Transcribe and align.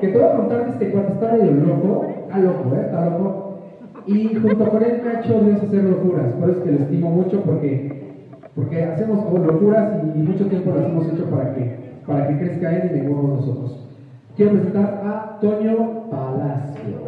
que 0.00 0.08
te 0.08 0.18
voy 0.18 0.26
a 0.26 0.36
contar 0.36 0.68
este 0.70 0.90
cuate 0.90 1.12
está 1.12 1.32
medio 1.32 1.52
loco, 1.52 2.04
está 2.04 2.38
loco, 2.38 2.74
¿eh? 2.74 2.80
Está 2.84 3.10
loco. 3.10 3.58
Y 4.06 4.34
junto 4.34 4.68
con 4.68 4.82
él 4.82 5.02
hecho 5.18 5.40
Dios 5.40 5.62
hacer 5.62 5.84
locuras. 5.84 6.32
Por 6.34 6.50
eso 6.50 6.58
es 6.58 6.64
que 6.64 6.72
lo 6.72 6.78
estimo 6.78 7.10
mucho 7.10 7.42
porque, 7.42 8.14
porque 8.54 8.84
hacemos 8.84 9.32
locuras 9.32 10.02
y, 10.14 10.18
mucho 10.18 10.46
tiempo 10.46 10.70
lo 10.70 10.84
hemos 10.84 11.12
hecho 11.12 11.26
para 11.26 11.54
que, 11.54 11.78
para 12.06 12.28
que 12.28 12.38
crezca 12.38 12.76
él 12.76 12.90
y 12.90 13.00
mengamos 13.00 13.40
nosotros. 13.40 13.84
Quiero 14.36 14.52
presentar 14.52 15.02
a 15.04 15.38
Toño 15.40 16.10
Palacio. 16.10 17.06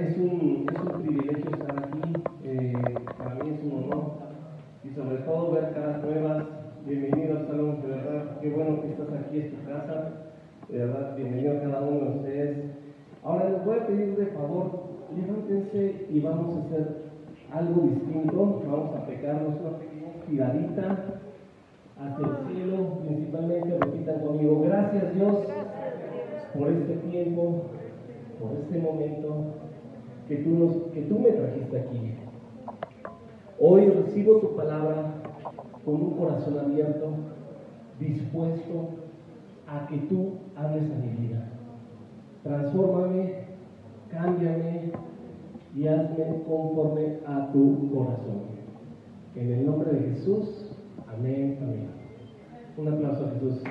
Es 0.00 0.16
un, 0.18 0.66
privilegio 1.02 1.50
estar 1.50 1.78
aquí, 1.78 2.12
eh, 2.44 2.72
para 3.18 3.34
mí 3.36 3.50
es 3.50 3.64
un 3.64 3.84
honor 3.84 4.12
y 4.82 4.90
sobre 4.90 5.18
todo 5.18 5.52
ver 5.52 5.72
caras 5.72 6.02
nuevas. 6.02 6.44
Bienvenido 6.84 7.38
a 7.38 7.46
Salón, 7.46 7.82
de 7.82 7.88
verdad, 7.88 8.24
qué 8.42 8.50
bueno 8.50 8.82
que 8.82 8.88
estás 8.88 9.06
aquí, 9.12 9.38
en 9.38 9.50
tu 9.52 9.70
casa, 9.70 10.10
de 10.68 10.78
verdad, 10.78 11.14
bienvenido 11.16 11.56
a 11.56 11.60
cada 11.60 11.80
uno 11.82 12.00
de 12.00 12.16
ustedes. 12.18 12.58
Ahora 13.22 13.50
les 13.50 13.64
voy 13.64 13.78
a 13.78 13.86
pedir 13.86 14.16
de 14.16 14.26
favor, 14.26 14.82
levántense 15.14 16.06
y 16.10 16.20
vamos 16.20 16.56
a 16.56 16.60
hacer 16.62 17.02
algo 17.52 17.82
distinto, 17.82 18.62
vamos 18.66 18.96
a 18.96 19.06
pecarnos 19.06 19.60
una 19.60 19.78
pequeña 19.78 20.08
giradita 20.26 21.20
hacia 22.00 22.26
el 22.26 22.36
cielo, 22.48 22.98
principalmente 23.06 23.78
repitan 23.78 24.20
conmigo, 24.26 24.62
gracias 24.62 25.14
Dios 25.14 25.36
por 26.58 26.68
este 26.68 26.94
tiempo, 26.94 27.62
por 28.40 28.58
este 28.58 28.78
momento 28.80 29.36
que 30.26 30.36
tú, 30.38 30.50
nos, 30.50 30.76
que 30.92 31.02
tú 31.02 31.20
me 31.20 31.30
trajiste 31.30 31.78
aquí. 31.78 32.14
Hoy 33.60 33.88
recibo 33.88 34.38
tu 34.38 34.56
palabra 34.56 35.14
con 35.84 35.94
un 35.94 36.16
corazón 36.16 36.58
abierto, 36.58 37.14
dispuesto 37.98 38.90
a 39.66 39.86
que 39.86 39.96
tú 40.08 40.32
hables 40.56 40.84
a 40.90 40.94
mi 40.96 41.26
vida. 41.26 41.48
Transfórmame, 42.42 43.34
cámbiame 44.10 44.92
y 45.74 45.86
hazme 45.86 46.42
conforme 46.46 47.18
a 47.26 47.50
tu 47.52 47.90
corazón. 47.94 48.52
En 49.34 49.52
el 49.52 49.66
nombre 49.66 49.92
de 49.92 50.10
Jesús, 50.10 50.76
amén, 51.08 51.58
amén. 51.62 51.88
Un 52.76 52.88
aplauso 52.88 53.26
a 53.26 53.30
Jesús. 53.30 53.62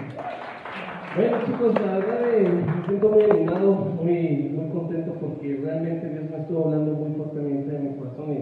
Bueno 1.14 1.38
chicos, 1.46 1.74
la 1.74 1.98
verdad 1.98 2.34
eh, 2.34 2.50
me 2.50 2.86
siento 2.88 3.10
muy 3.10 3.24
animado, 3.24 3.74
muy, 4.02 4.50
muy 4.56 4.70
contento 4.70 5.14
porque 5.20 5.60
realmente 5.62 6.08
Dios 6.08 6.32
me 6.32 6.38
estuvo 6.38 6.66
hablando 6.66 6.94
muy 6.94 7.12
fuertemente 7.16 7.76
en 7.76 7.84
mi 7.84 7.98
corazón 7.98 8.38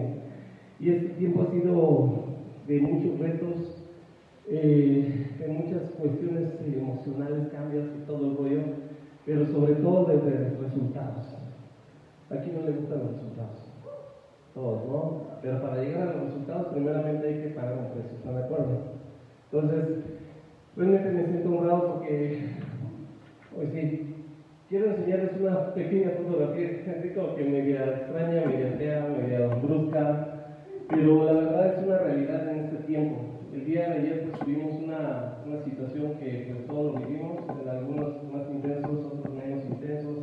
y 0.78 0.88
este 0.88 1.08
tiempo 1.10 1.42
ha 1.42 1.50
sido 1.50 2.26
de 2.68 2.80
muchos 2.80 3.18
retos, 3.18 3.79
eh, 4.52 5.28
de 5.38 5.46
muchas 5.46 5.90
cuestiones 5.90 6.54
emocionales, 6.66 7.52
cambios 7.52 7.86
y 7.96 8.04
todo 8.04 8.30
el 8.30 8.36
rollo, 8.36 8.62
pero 9.24 9.46
sobre 9.46 9.74
todo 9.74 10.06
de, 10.06 10.56
resultados. 10.60 11.36
¿A 12.30 12.36
quién 12.36 12.56
no 12.56 12.62
le 12.62 12.72
gustan 12.72 12.98
los 12.98 13.12
resultados? 13.12 13.72
Todos, 14.52 14.88
¿no? 14.88 15.22
Pero 15.40 15.62
para 15.62 15.82
llegar 15.82 16.08
a 16.08 16.12
los 16.14 16.24
resultados, 16.24 16.66
primeramente 16.72 17.28
hay 17.28 17.42
que 17.42 17.48
pagar 17.50 17.78
un 17.78 17.92
precio, 17.92 18.16
¿están 18.18 18.34
de 18.34 18.42
acuerdo? 18.42 18.78
Entonces, 19.52 20.04
realmente 20.76 21.10
me 21.10 21.24
siento 21.26 21.50
honrado 21.50 21.94
porque, 21.94 22.50
hoy 23.56 23.66
sí, 23.72 24.14
quiero 24.68 24.86
enseñarles 24.90 25.40
una 25.40 25.74
pequeña 25.74 26.10
fotografía, 26.10 26.82
gente 26.84 27.14
como 27.14 27.36
que 27.36 27.44
media 27.44 27.84
extraña, 27.84 28.46
media 28.46 28.74
fea, 28.76 29.16
media 29.16 29.46
brusca, 29.46 30.56
pero 30.88 31.24
la 31.24 31.32
verdad 31.34 31.66
es 31.66 31.86
una 31.86 31.98
realidad 31.98 32.48
en 32.48 32.64
este 32.64 32.76
tiempo. 32.78 33.39
El 33.52 33.64
día 33.64 33.88
de 33.88 33.94
ayer 33.98 34.30
pues, 34.30 34.44
tuvimos 34.44 34.80
una, 34.80 35.38
una 35.44 35.64
situación 35.64 36.14
que 36.20 36.52
pues, 36.54 36.66
todos 36.68 36.94
lo 36.94 37.06
vivimos, 37.06 37.38
algunos 37.68 38.22
más 38.32 38.48
intensos, 38.48 39.06
otros 39.06 39.34
menos 39.34 39.64
intensos, 39.64 40.18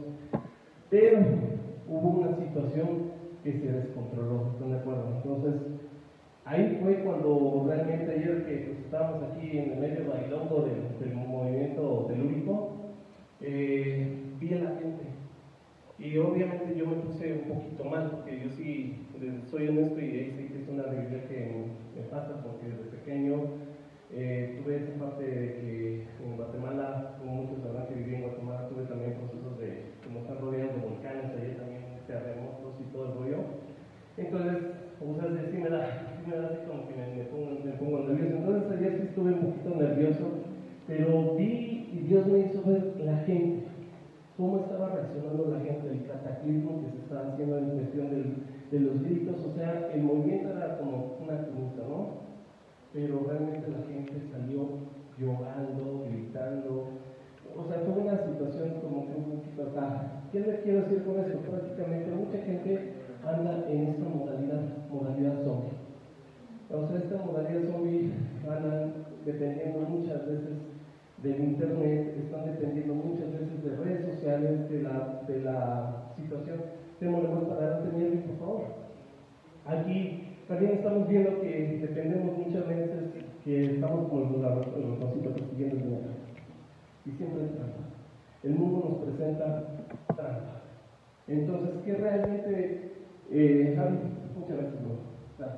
pero 0.89 1.19
hubo 1.89 2.21
una 2.21 2.37
situación 2.37 3.11
que 3.43 3.51
se 3.51 3.71
descontroló, 3.71 4.51
¿están 4.53 4.71
de 4.71 4.77
acuerdo? 4.77 5.13
Entonces, 5.17 5.61
ahí 6.45 6.79
fue 6.81 7.03
cuando 7.03 7.65
realmente 7.67 8.11
ayer 8.11 8.45
que 8.45 8.55
pues, 8.65 8.79
estábamos 8.85 9.21
aquí 9.23 9.57
en 9.57 9.71
el 9.73 9.79
medio 9.79 10.09
bailongo 10.09 10.65
del, 10.65 10.97
del 10.99 11.17
movimiento 11.17 12.05
telúrico, 12.07 12.71
eh, 13.41 14.07
vi 14.39 14.53
a 14.53 14.59
la 14.59 14.69
gente. 14.79 15.16
Y 15.99 16.17
obviamente 16.17 16.75
yo 16.77 16.85
me 16.85 16.97
puse 16.97 17.33
un 17.33 17.55
poquito 17.55 17.83
mal, 17.85 18.11
porque 18.11 18.39
yo 18.39 18.49
sí 18.49 19.07
soy 19.49 19.67
honesto 19.69 19.99
y 19.99 20.03
ahí 20.03 20.33
sí 20.37 20.47
que 20.53 20.61
es 20.61 20.69
una 20.69 20.83
realidad 20.83 21.23
que 21.27 21.65
me, 21.95 22.01
pasa, 22.03 22.43
porque 22.43 22.69
desde 22.69 22.97
pequeño 22.97 23.35
eh, 24.11 24.61
tuve 24.61 24.77
esa 24.77 24.93
parte 24.99 25.23
de 25.23 25.53
que 25.53 26.07
en 26.23 26.37
Guatemala, 26.37 27.17
como 27.19 27.43
muchos 27.43 27.63
sabrán 27.63 27.87
que 27.87 27.95
viví 27.95 28.15
en 28.15 28.21
Guatemala, 28.21 28.69
tuve 28.69 28.85
también 28.85 29.15
procesos 29.15 29.57
de, 29.59 29.97
como 30.03 30.19
están 30.19 30.37
rodeados 30.39 30.75
de 30.75 30.87
volcanes, 30.87 31.25
ahí 31.33 31.57
también 31.57 31.81
terremotos 32.05 32.75
y 32.79 32.93
todo 32.93 33.05
el 33.05 33.13
rollo. 33.17 33.39
Entonces, 34.17 34.57
o 35.01 35.15
sea, 35.15 35.51
sí 35.51 35.57
me 35.57 35.69
da, 35.69 36.13
sí 36.15 36.29
me 36.29 36.37
da 36.37 36.47
así 36.47 36.57
como 36.67 36.87
que 36.87 36.95
me, 36.95 37.23
pongo, 37.25 37.59
me 37.63 37.71
pongo 37.73 37.99
nervioso. 38.07 38.37
Entonces 38.37 38.71
ayer 38.77 38.91
sí 38.95 39.07
estuve 39.09 39.33
un 39.33 39.41
poquito 39.41 39.75
nervioso, 39.75 40.25
pero 40.87 41.35
vi 41.35 41.89
y 41.91 41.99
Dios 42.07 42.27
me 42.27 42.39
hizo 42.39 42.63
ver 42.63 42.93
la 43.03 43.17
gente, 43.25 43.65
cómo 44.37 44.59
estaba 44.59 44.89
reaccionando 44.89 45.49
la 45.51 45.59
gente, 45.59 45.89
el 45.89 46.05
cataclismo 46.05 46.83
que 46.83 46.91
se 46.91 46.97
estaba 46.99 47.33
haciendo 47.33 47.57
en 47.57 47.69
cuestión 47.71 48.09
del 48.09 48.35
de 48.71 48.79
los 48.79 49.01
gritos, 49.01 49.45
o 49.45 49.53
sea, 49.55 49.89
el 49.93 50.03
movimiento 50.03 50.49
era 50.49 50.77
como 50.77 51.17
una 51.23 51.39
pregunta, 51.39 51.83
¿no? 51.87 52.27
Pero 52.93 53.25
realmente 53.27 53.67
la 53.71 53.83
gente 53.87 54.13
salió 54.31 54.67
llorando, 55.17 56.05
gritando, 56.09 56.85
o 57.55 57.65
sea, 57.65 57.79
fue 57.79 58.03
una 58.03 58.17
situación 58.17 58.81
como 58.81 59.07
que 59.07 59.17
un 59.17 59.39
poquito 59.39 59.63
acá. 59.63 60.23
¿Qué 60.31 60.41
les 60.41 60.59
quiero 60.59 60.81
decir 60.81 61.03
con 61.03 61.19
eso? 61.19 61.39
Prácticamente 61.39 62.11
mucha 62.11 62.37
gente 62.43 62.93
anda 63.25 63.65
en 63.69 63.87
esta 63.87 64.03
modalidad, 64.03 64.61
modalidad 64.91 65.43
zombie. 65.43 65.77
O 66.69 66.85
sea, 66.85 66.97
esta 66.97 67.25
modalidad 67.25 67.71
zombie 67.71 68.11
andan 68.43 68.93
dependiendo 69.25 69.79
muchas 69.79 70.27
veces 70.27 70.57
del 71.23 71.39
internet, 71.39 72.15
están 72.19 72.45
dependiendo 72.45 72.93
muchas 72.93 73.31
veces 73.31 73.63
de 73.63 73.75
redes 73.77 74.05
sociales, 74.05 74.69
de 74.69 74.83
la, 74.83 75.23
de 75.27 75.41
la 75.41 76.13
situación 76.15 76.77
Démosle 76.99 77.29
para 77.45 77.67
adelante, 77.67 77.95
Melvin, 77.95 78.21
por 78.23 78.37
favor. 78.39 78.63
Aquí 79.65 80.35
también 80.47 80.71
estamos 80.71 81.07
viendo 81.07 81.41
que 81.41 81.77
dependemos 81.81 82.37
muchas 82.37 82.67
veces 82.67 83.03
que 83.43 83.75
estamos 83.75 84.09
como 84.09 84.31
los 84.31 84.41
ratoncitos 84.41 85.33
persiguiendo 85.33 85.75
el 85.75 85.83
dinero. 85.83 86.07
Y 87.05 87.11
siempre 87.11 87.45
es 87.45 87.51
trampa. 87.51 87.83
El 88.43 88.55
mundo 88.55 88.89
nos 88.89 89.03
presenta 89.03 89.63
trampa. 90.07 90.61
Entonces, 91.27 91.75
¿qué 91.85 91.93
realmente, 91.93 92.91
eh, 93.29 93.73
Javi? 93.75 93.97
Muchas 94.39 94.57
gracias, 94.57 94.81
Claro. 95.37 95.53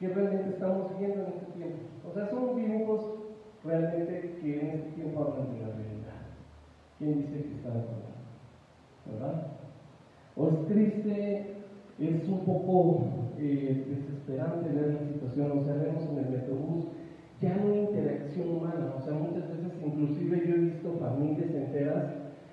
¿Qué 0.00 0.08
realmente 0.08 0.50
estamos 0.50 0.98
viendo 0.98 1.20
en 1.20 1.32
este 1.34 1.52
tiempo? 1.52 1.78
O 2.08 2.14
sea, 2.14 2.30
somos 2.30 2.56
vivos 2.56 3.14
realmente 3.62 4.38
que 4.40 4.60
en 4.60 4.66
este 4.68 4.90
tiempo 4.92 5.20
hablan 5.20 5.52
de 5.52 5.60
la 5.60 5.68
realidad. 5.68 6.24
¿Quién 6.98 7.20
dice 7.20 7.42
que 7.42 7.54
está 7.56 7.70
de 7.70 7.80
acuerdo? 7.80 8.14
¿Verdad? 9.06 9.54
O 10.36 10.48
es 10.48 10.66
triste, 10.66 11.54
es 11.98 12.28
un 12.28 12.40
poco 12.40 13.04
eh, 13.38 13.86
desesperante 13.88 14.68
ver 14.68 14.94
la 14.94 15.12
situación, 15.12 15.58
o 15.60 15.64
sea, 15.64 15.74
vemos 15.74 16.10
en 16.10 16.24
el 16.24 16.30
metrobús, 16.30 16.88
ya 17.40 17.56
no 17.56 17.70
hay 17.70 17.80
interacción 17.80 18.56
humana, 18.56 18.94
o 18.98 19.04
sea, 19.04 19.14
muchas 19.14 19.48
veces 19.48 19.78
inclusive 19.84 20.48
yo 20.48 20.54
he 20.54 20.58
visto 20.58 20.98
familias 20.98 21.54
enteras 21.54 22.06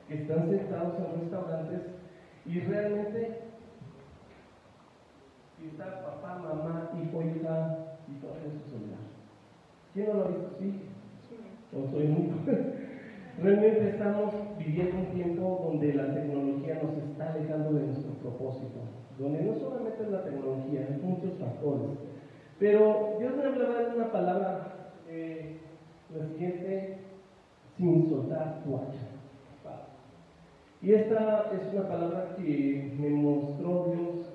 que 0.07 0.13
están 0.13 0.47
sentados 0.49 0.93
en 0.99 1.21
restaurantes 1.21 1.81
y 2.45 2.59
realmente 2.59 3.41
está 5.65 6.03
papá, 6.03 6.39
mamá, 6.39 6.91
hijo, 7.01 7.21
hija 7.21 7.77
y 8.07 8.13
todo 8.21 8.35
en 8.45 8.51
su 8.61 8.69
celular. 8.69 9.01
¿Quién 9.93 10.07
no 10.07 10.13
lo 10.15 10.21
ha 10.25 10.27
visto 10.27 10.47
así? 10.55 10.79
¿O 11.73 11.89
soy 11.89 12.05
único? 12.05 12.35
Realmente 13.39 13.89
estamos 13.89 14.33
viviendo 14.57 14.97
un 14.97 15.05
tiempo 15.07 15.61
donde 15.63 15.93
la 15.93 16.13
tecnología 16.13 16.81
nos 16.83 16.97
está 16.97 17.33
alejando 17.33 17.73
de 17.73 17.87
nuestro 17.87 18.11
propósito, 18.13 18.79
donde 19.17 19.41
no 19.43 19.55
solamente 19.55 20.03
es 20.03 20.09
la 20.09 20.23
tecnología, 20.23 20.87
hay 20.87 20.99
muchos 21.01 21.33
factores. 21.39 21.97
Pero 22.59 23.15
Dios 23.19 23.35
me 23.35 23.43
hablaba 23.45 23.81
de 23.81 23.95
una 23.95 24.11
palabra, 24.11 24.91
eh, 25.07 25.57
la 26.15 26.25
siguiente, 26.27 26.97
sin 27.77 28.09
soltar 28.09 28.61
tu 28.63 28.75
hacha. 28.75 29.11
Y 30.83 30.93
esta 30.93 31.51
es 31.53 31.73
una 31.73 31.87
palabra 31.87 32.35
que 32.35 32.95
me 32.97 33.09
mostró 33.09 33.85
Dios 33.85 34.33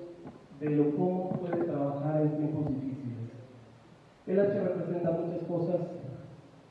de 0.61 0.69
lo 0.69 0.95
cómo 0.95 1.29
puede 1.31 1.65
trabajar 1.65 2.21
en 2.21 2.37
tiempos 2.37 2.69
difíciles. 2.69 3.31
El 4.25 4.39
hacha 4.39 4.63
representa 4.63 5.11
muchas 5.11 5.43
cosas, 5.43 5.81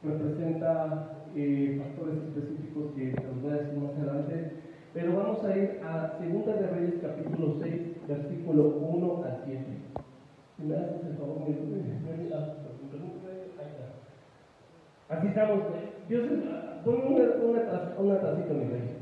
representa 0.02 1.15
eh, 1.36 1.78
factores 1.78 2.16
específicos 2.24 2.92
que 2.96 3.12
os 3.12 3.42
voy 3.42 3.52
a 3.52 3.56
decir 3.56 3.78
más 3.78 3.92
adelante, 3.96 4.52
pero 4.94 5.16
vamos 5.16 5.44
a 5.44 5.56
ir 5.56 5.80
a 5.84 6.18
2 6.18 6.46
de 6.46 6.66
Reyes 6.66 6.94
capítulo 7.02 7.56
6, 7.60 8.08
versículo 8.08 8.78
1 8.80 9.24
a 9.24 9.44
7. 9.44 9.64
Si 10.56 10.62
me 10.64 10.74
haces 10.74 11.04
el 11.04 11.16
favor, 11.18 11.40
me, 11.46 11.54
Así 15.08 15.28
estamos. 15.28 15.60
Dios, 16.08 16.24
pon 16.84 16.94
una, 17.06 17.94
una 17.98 18.20
tacita, 18.20 18.54
mi 18.54 18.64
rey. 18.64 18.96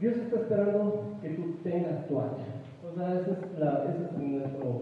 Dios 0.00 0.16
está 0.16 0.36
esperando 0.40 1.18
que 1.20 1.28
tú 1.30 1.56
tengas 1.62 2.08
tu 2.08 2.18
hacha. 2.18 2.46
O 2.82 2.94
sea, 2.94 3.20
ese 3.20 3.32
es, 3.32 3.58
la, 3.58 3.84
ese 3.84 4.04
es 4.04 4.12
nuestro, 4.18 4.80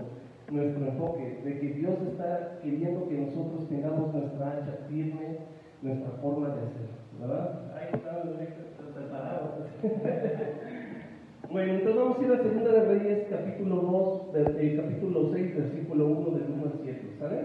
nuestro 0.51 0.87
enfoque, 0.87 1.41
de 1.45 1.59
que 1.59 1.75
Dios 1.75 1.99
está 2.13 2.61
queriendo 2.63 3.09
que 3.09 3.19
nosotros 3.19 3.69
tengamos 3.69 4.15
nuestra 4.15 4.53
hacha 4.53 4.87
firme, 4.89 5.39
nuestra 5.83 6.11
forma 6.23 6.49
de 6.49 6.53
hacer. 6.55 6.89
¿Verdad? 7.21 7.61
Ahí 7.75 7.89
están 7.93 8.17
los 8.27 8.95
preparados. 8.95 9.51
bueno, 11.51 11.73
entonces 11.73 11.97
vamos 11.97 12.19
a 12.19 12.23
ir 12.25 12.33
a 12.33 12.43
Segunda 12.43 12.73
de 12.73 12.85
Reyes, 12.85 13.27
capítulo 13.29 13.77
2, 13.77 14.33
del, 14.33 14.77
capítulo 14.77 15.31
6, 15.33 15.57
versículo 15.57 16.07
1 16.07 16.31
del 16.39 16.51
1 16.53 16.65
al 16.65 16.81
7. 16.83 17.01
¿Sale? 17.19 17.39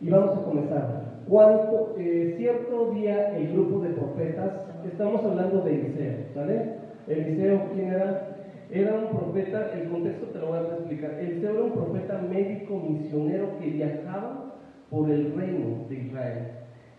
Y 0.00 0.10
vamos 0.10 0.38
a 0.38 0.42
comenzar. 0.42 1.08
Cuando, 1.28 1.94
eh, 1.98 2.34
cierto 2.38 2.90
día 2.92 3.36
el 3.36 3.52
grupo 3.52 3.80
de 3.80 3.90
profetas, 3.90 4.52
estamos 4.86 5.24
hablando 5.24 5.60
de 5.62 5.74
Eliseo, 5.74 6.18
¿sale? 6.34 6.74
Eliseo, 7.06 7.70
¿quién 7.74 7.88
era? 7.88 8.36
Era 8.70 8.94
un 8.94 9.16
profeta, 9.16 9.72
el 9.72 9.88
contexto 9.88 10.26
te 10.26 10.38
lo 10.38 10.48
voy 10.48 10.58
a 10.58 10.62
explicar. 10.62 11.12
Eliseo 11.18 11.50
era 11.50 11.64
un 11.64 11.72
profeta 11.72 12.18
médico 12.18 12.78
misionero 12.78 13.58
que 13.58 13.66
viajaba 13.66 14.54
por 14.90 15.10
el 15.10 15.34
reino 15.34 15.86
de 15.88 15.94
Israel, 15.94 16.48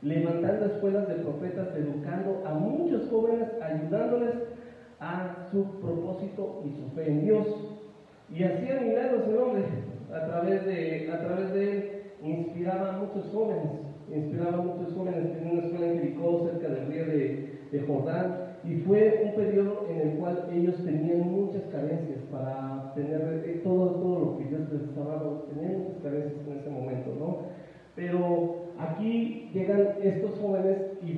levantando 0.02 0.66
escuelas 0.66 1.08
de 1.08 1.16
profetas, 1.16 1.76
educando 1.76 2.44
a 2.46 2.54
muchos 2.54 3.10
jóvenes, 3.10 3.50
ayudándoles 3.62 4.36
a 5.00 5.48
su 5.52 5.80
propósito 5.80 6.64
y 6.66 6.72
su 6.72 6.90
fe 6.96 7.10
en 7.10 7.22
Dios. 7.22 7.48
Y 8.30 8.44
hacía 8.44 8.82
milagros 8.82 9.28
el 9.28 9.38
hombre 9.38 9.64
a 10.14 10.26
través 10.26 10.66
de, 10.66 11.12
a 11.12 11.20
través 11.20 11.54
de 11.54 11.72
él, 11.72 11.90
inspiraba 12.24 12.96
a 12.96 13.00
muchos 13.00 13.32
jóvenes, 13.32 13.72
inspiraba 14.14 14.58
a 14.58 14.62
muchos 14.62 14.94
jóvenes, 14.94 15.38
en 15.38 15.52
una 15.52 15.64
escuela 15.64 15.88
en 15.88 16.00
Jericó, 16.00 16.50
cerca 16.50 16.68
del 16.68 16.88
río 16.88 17.06
de, 17.06 17.60
de 17.72 17.80
Jordán, 17.82 18.50
y 18.64 18.76
fue 18.82 19.24
un 19.26 19.36
periodo 19.36 19.88
en 19.90 20.10
el 20.10 20.18
cual 20.18 20.50
ellos 20.52 20.76
tenían 20.84 21.32
muchas 21.32 21.64
carencias 21.72 22.20
para 22.32 22.92
tener 22.94 23.44
eh, 23.46 23.62
todo, 23.64 23.92
todo 23.92 24.20
lo 24.20 24.38
que 24.38 24.46
Dios 24.46 24.62
les 24.72 24.82
estaba 24.82 25.16
dando, 25.16 25.48
tenían 25.54 25.84
muchas 25.84 26.04
carencias 26.04 26.48
en 26.48 26.58
ese 26.58 26.70
momento, 26.70 27.16
¿no? 27.18 27.38
Pero 27.96 28.70
aquí 28.78 29.50
llegan 29.54 29.96
estos 30.02 30.40
jóvenes 30.40 30.78
y 31.02 31.14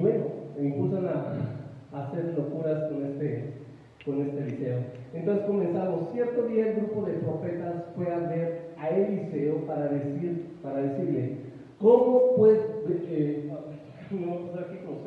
bueno, 0.62 0.76
impulsan 0.76 1.08
a, 1.08 2.04
hacer 2.04 2.34
locuras 2.38 2.84
con 2.90 3.06
este, 3.06 3.54
con 4.06 4.22
este 4.22 4.44
Eliseo. 4.44 4.80
Entonces 5.14 5.46
comenzamos. 5.46 6.10
Cierto 6.14 6.44
día 6.48 6.70
el 6.70 6.76
grupo 6.78 7.06
de 7.06 7.14
profetas 7.14 7.86
fue 7.96 8.14
a 8.14 8.20
ver 8.20 8.72
a 8.78 8.90
Eliseo 8.90 9.66
para, 9.68 9.88
decir, 9.88 10.58
para 10.64 10.82
decirle, 10.82 11.38
¿cómo 11.80 12.36
puedes, 12.38 12.62
eh, 13.10 13.52
tengo. 14.10 15.02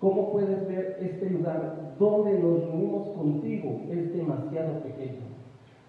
¿Cómo 0.00 0.32
puedes 0.32 0.68
ver 0.68 0.98
este 1.00 1.30
lugar 1.30 1.94
donde 1.98 2.38
nos 2.38 2.64
reunimos 2.64 3.08
contigo? 3.10 3.80
Es 3.90 4.12
demasiado 4.12 4.80
pequeño. 4.80 5.22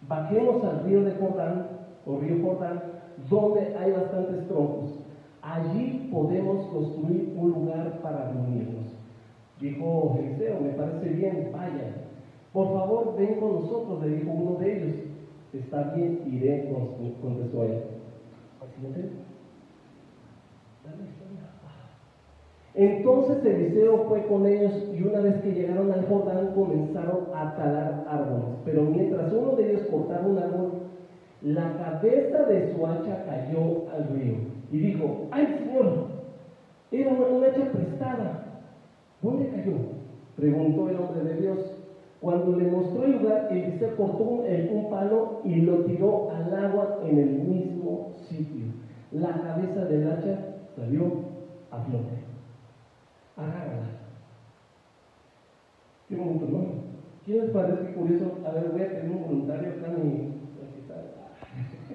Bajemos 0.08 0.64
al 0.64 0.86
río 0.86 1.04
de 1.04 1.12
Jordán, 1.16 1.68
o 2.06 2.20
río 2.20 2.42
Jordán, 2.42 2.82
donde 3.30 3.76
hay 3.76 3.92
bastantes 3.92 4.48
troncos. 4.48 5.05
Allí 5.45 6.09
podemos 6.12 6.65
construir 6.68 7.36
un 7.38 7.51
lugar 7.51 8.00
para 8.01 8.31
reunirnos. 8.31 8.88
Dijo 9.59 10.18
Eliseo, 10.19 10.59
me 10.59 10.69
parece 10.69 11.09
bien, 11.09 11.51
vaya. 11.53 12.07
Por 12.51 12.74
favor, 12.74 13.15
ven 13.15 13.39
con 13.39 13.62
nosotros, 13.62 14.03
le 14.03 14.18
dijo 14.18 14.31
uno 14.31 14.57
de 14.57 14.75
ellos. 14.75 14.95
Está 15.53 15.94
bien, 15.94 16.24
iré, 16.25 16.68
contestó 17.21 17.63
él. 17.63 17.83
Entonces 22.74 23.45
Eliseo 23.45 24.06
fue 24.09 24.25
con 24.25 24.45
ellos 24.47 24.74
y 24.94 25.03
una 25.03 25.19
vez 25.19 25.42
que 25.42 25.53
llegaron 25.53 25.92
al 25.92 26.07
Jordán 26.07 26.53
comenzaron 26.56 27.27
a 27.33 27.56
talar 27.56 28.06
árboles. 28.09 28.57
Pero 28.65 28.81
mientras 28.83 29.31
uno 29.31 29.56
de 29.56 29.71
ellos 29.71 29.88
cortaba 29.92 30.27
un 30.27 30.39
árbol, 30.39 30.71
la 31.45 31.77
cabeza 31.77 32.44
de 32.44 32.74
su 32.74 32.86
hacha 32.86 33.24
cayó 33.25 33.89
al 33.92 34.09
río. 34.09 34.36
Y 34.71 34.77
dijo, 34.80 35.27
¡ay 35.31 35.45
Señor! 35.59 36.07
Era 36.92 37.12
una, 37.12 37.47
hacha 37.47 37.71
prestada. 37.71 38.45
¿Dónde 39.21 39.50
cayó? 39.50 39.74
Preguntó 40.36 40.89
el 40.89 40.97
hombre 40.97 41.24
de 41.24 41.42
Dios. 41.42 41.59
Cuando 42.19 42.57
le 42.57 42.71
mostró 42.71 43.06
el 43.06 43.21
lugar, 43.21 43.47
Eliseo 43.51 43.95
cortó 43.95 44.24
un, 44.24 44.39
un 44.71 44.89
palo 44.89 45.42
y 45.44 45.62
lo 45.62 45.86
tiró 45.86 46.31
al 46.31 46.65
agua 46.65 47.00
en 47.06 47.19
el 47.19 47.30
mismo 47.30 48.13
sitio. 48.27 48.65
La 49.12 49.33
cabeza 49.39 49.86
del 49.86 50.12
hacha 50.12 50.39
salió 50.75 51.06
a 51.69 51.77
flote 51.83 52.25
agárrala. 53.38 53.88
Qué 56.07 56.15
bonito, 56.15 56.45
¿no? 56.50 56.65
¿Quién 57.25 57.42
les 57.42 57.50
parece 57.51 57.94
curioso? 57.94 58.39
A 58.45 58.51
ver, 58.51 58.69
voy 58.71 58.81
a 58.81 58.89
tener 58.89 59.12
un 59.12 59.24
voluntario 59.24 59.69
acá 59.69 59.88
mi. 59.88 60.36
Y 61.89 61.94
acá 61.94 61.94
me 61.94 61.94
consigo 61.94 61.94
una 61.94 61.94
chita. 61.94 61.94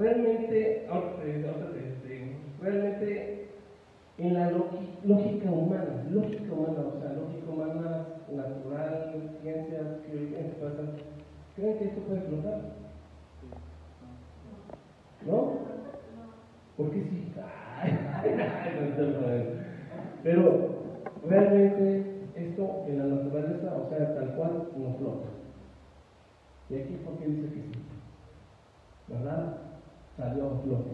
realmente, 0.00 0.86
realmente 2.60 3.48
en 4.18 4.34
la 4.34 4.50
lógica 4.50 5.50
humana, 5.50 6.06
lógica 6.10 6.52
humana, 6.52 6.99
¿creen 11.60 11.78
que 11.78 11.84
esto 11.84 12.00
puede 12.00 12.20
flotar? 12.22 12.60
¿No? 15.26 15.52
¿Por 16.76 16.90
qué 16.90 17.02
sí? 17.02 17.32
Pero 20.22 20.68
realmente 21.28 22.26
esto 22.34 22.84
en 22.88 22.98
la 22.98 23.16
naturaleza, 23.16 23.74
o 23.76 23.88
sea, 23.88 24.14
tal 24.14 24.34
cual, 24.34 24.68
no 24.76 24.94
flota. 24.94 25.28
¿Y 26.70 26.74
aquí 26.76 26.94
por 27.04 27.18
qué 27.18 27.26
dice 27.26 27.48
que 27.48 27.62
sí? 27.62 27.72
¿Verdad? 29.08 29.56
Salió 30.16 30.46
a 30.46 30.58
flote. 30.62 30.90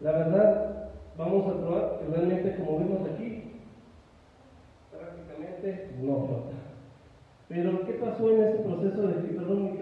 La 0.00 0.12
verdad, 0.12 0.90
vamos 1.16 1.46
a 1.46 1.58
probar 1.58 1.98
que 1.98 2.14
realmente, 2.14 2.56
como 2.56 2.78
vemos 2.78 3.08
aquí, 3.08 3.62
prácticamente 4.90 5.90
no 6.02 6.26
flota. 6.26 6.65
Pero, 7.56 7.86
¿qué 7.86 7.94
pasó 7.94 8.30
en 8.30 8.42
ese 8.42 8.58
proceso 8.58 9.08
de 9.08 9.14
perdón, 9.14 9.78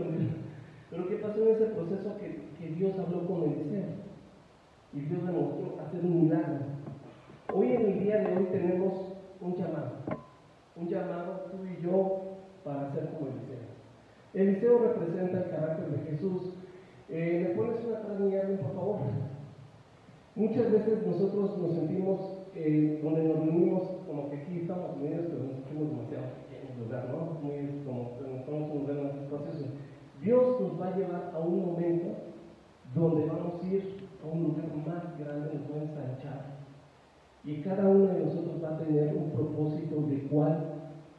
pero 0.91 1.09
qué 1.09 1.17
pasó 1.17 1.43
en 1.43 1.55
ese 1.57 1.65
proceso 1.75 2.17
que, 2.19 2.69
Dios 2.69 2.97
habló 3.01 3.27
con 3.27 3.43
Eliseo? 3.43 3.83
Y 4.93 5.01
Dios 5.01 5.27
demostró 5.27 5.81
hacer 5.85 6.05
un 6.05 6.23
milagro. 6.23 6.61
Hoy 7.53 7.73
en 7.73 7.87
el 7.87 7.99
día 7.99 8.19
de 8.19 8.37
hoy 8.37 8.45
tenemos 8.53 8.95
un 9.41 9.57
llamado. 9.57 9.91
Un 10.77 10.89
llamado 10.89 11.51
tú 11.51 11.67
y 11.67 11.83
yo 11.83 12.37
para 12.63 12.93
ser 12.93 13.09
como 13.09 13.33
Eliseo. 13.33 13.67
Eliseo 14.35 14.79
representa 14.79 15.39
el 15.39 15.51
carácter 15.51 15.87
de 15.89 16.11
Jesús. 16.13 16.43
Eh, 17.09 17.49
¿Me 17.49 17.55
pones 17.57 17.85
una 17.85 17.99
atrás, 17.99 18.61
por 18.63 18.75
favor? 18.77 18.99
Muchas 20.37 20.71
veces 20.71 21.05
nosotros 21.05 21.59
nos 21.59 21.75
sentimos, 21.75 22.21
eh, 22.55 23.01
donde 23.03 23.25
nos 23.25 23.39
reunimos, 23.41 23.83
como 24.07 24.31
que 24.31 24.37
aquí 24.37 24.61
estamos 24.61 24.97
unidos, 24.97 25.27
pero 25.29 25.43
nos 25.43 25.57
sentimos 25.57 25.91
demasiado 25.91 26.44
¿verdad? 26.79 27.09
¿no? 27.11 27.41
Muy, 27.41 27.83
como 27.85 28.19
estamos 28.37 28.71
en 28.71 28.79
un 28.79 29.27
proceso. 29.29 29.67
Dios 30.21 30.61
nos 30.61 30.81
va 30.81 30.89
a 30.89 30.97
llevar 30.97 31.33
a 31.35 31.39
un 31.39 31.67
momento 31.67 32.09
donde 32.95 33.27
vamos 33.27 33.63
a 33.63 33.67
ir 33.67 34.09
a 34.23 34.27
un 34.27 34.43
lugar 34.45 34.67
más 34.87 35.19
grande, 35.19 35.55
nos 35.55 35.71
va 35.71 35.81
a 35.81 35.83
ensanchar. 35.83 36.55
Y 37.45 37.61
cada 37.61 37.89
uno 37.89 38.07
de 38.07 38.25
nosotros 38.25 38.63
va 38.63 38.71
a 38.71 38.79
tener 38.79 39.15
un 39.15 39.31
propósito 39.31 40.03
de 40.03 40.23
cual 40.29 40.65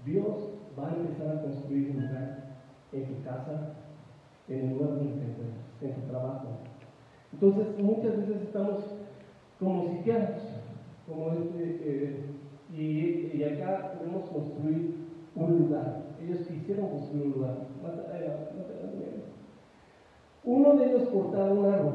Dios 0.06 0.50
va 0.78 0.90
a 0.90 0.96
empezar 0.96 1.38
a 1.38 1.42
construir 1.42 1.92
un 1.92 2.08
lugar 2.08 2.46
en 2.92 3.06
tu 3.06 3.24
casa, 3.24 3.74
en 4.48 4.60
el 4.60 4.70
lugar 4.72 4.96
donde 4.96 5.22
te 5.80 5.88
en 5.88 5.96
tu 5.96 6.02
trabajo. 6.10 6.48
Entonces, 7.34 7.78
muchas 7.78 8.18
veces 8.18 8.42
estamos 8.44 8.96
como 9.60 9.88
sitianos, 9.90 10.42
como 11.08 11.32
este, 11.34 11.80
eh, 11.84 12.26
y, 12.74 13.38
y, 13.38 13.44
acá 13.44 13.94
podemos 13.98 14.30
construir 14.30 15.05
un 15.36 15.60
lugar. 15.60 16.04
Ellos 16.22 16.48
quisieron 16.48 16.89
construir 16.89 17.25
un 17.27 17.32
lugar. 17.34 17.56
Uno 20.44 20.75
de 20.75 20.86
ellos 20.86 21.10
cortaba 21.10 21.51
un 21.51 21.65
árbol, 21.65 21.94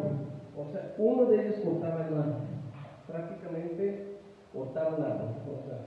o 0.56 0.64
sea, 0.72 0.94
uno 0.98 1.24
de 1.26 1.40
ellos 1.40 1.60
cortaba 1.64 2.06
el 2.06 2.14
árbol, 2.14 2.34
prácticamente 3.06 4.18
cortaba 4.52 4.96
un 4.96 5.04
árbol, 5.04 5.28
o 5.48 5.66
sea, 5.66 5.86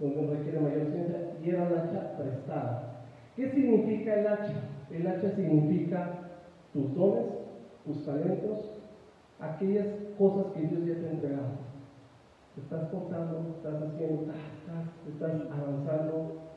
donde 0.00 0.34
requiere 0.34 0.60
mayor 0.60 0.90
ciencia, 0.90 1.34
y 1.40 1.50
era 1.50 1.62
un 1.62 1.78
hacha 1.78 2.16
prestada. 2.16 3.04
¿Qué 3.36 3.50
significa 3.50 4.14
el 4.14 4.26
hacha? 4.26 4.54
El 4.90 5.06
hacha 5.06 5.30
significa 5.30 6.10
tus 6.72 6.92
dones, 6.94 7.26
tus 7.84 8.04
talentos, 8.04 8.82
aquellas 9.38 9.86
cosas 10.18 10.52
que 10.52 10.60
Dios 10.60 10.84
ya 10.84 11.00
te 11.00 11.06
ha 11.06 11.12
entregado. 11.12 11.52
estás 12.56 12.88
contando, 12.90 13.54
estás 13.56 13.80
haciendo, 13.80 14.32
estás 15.08 15.32
avanzando, 15.52 16.51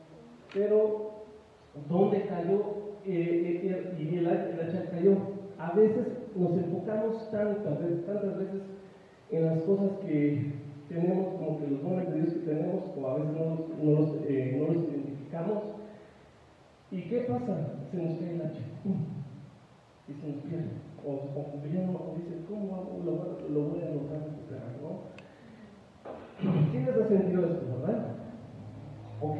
pero 0.56 1.10
¿dónde 1.86 2.22
cayó? 2.22 2.86
Eh, 3.04 3.12
eh, 3.12 3.60
eh, 3.62 4.02
y 4.02 4.16
el, 4.16 4.26
hacha 4.26 4.90
cayó. 4.90 5.16
A 5.58 5.72
veces 5.72 6.06
nos 6.34 6.52
enfocamos 6.52 7.30
tantas 7.30 7.78
veces, 7.78 8.06
tantas 8.06 8.38
veces 8.38 8.62
en 9.30 9.44
las 9.44 9.62
cosas 9.62 9.90
que 9.98 10.54
tenemos, 10.88 11.34
como 11.34 11.58
que 11.58 11.66
los 11.68 11.82
nombres 11.82 12.10
de 12.10 12.20
Dios 12.20 12.32
que 12.34 12.40
tenemos, 12.40 12.84
o 12.96 13.06
a 13.06 13.18
veces 13.18 13.32
no 13.34 13.44
los, 13.44 13.68
no 13.82 14.72
los, 14.72 14.88
identificamos. 14.88 15.62
¿Y 16.90 17.02
qué 17.02 17.20
pasa? 17.20 17.74
Se 17.90 17.96
nos 17.98 18.18
cae 18.18 18.34
el 18.34 18.40
hacha. 18.40 18.64
Y 20.08 20.12
se 20.12 20.26
nos 20.26 20.36
pierde. 20.42 20.70
O, 21.04 21.10
o 21.12 22.14
dice, 22.16 22.44
¿cómo 22.48 23.02
lo, 23.04 23.12
voy 23.12 23.82
a 23.82 23.90
lograr 23.90 24.24
recuperar? 24.24 24.72
¿no? 24.80 25.04
¿Sí 26.72 26.78
les 26.78 26.96
ha 26.96 27.08
sentido 27.08 27.44
esto, 27.44 27.66
verdad? 27.82 28.06
Ok, 29.20 29.38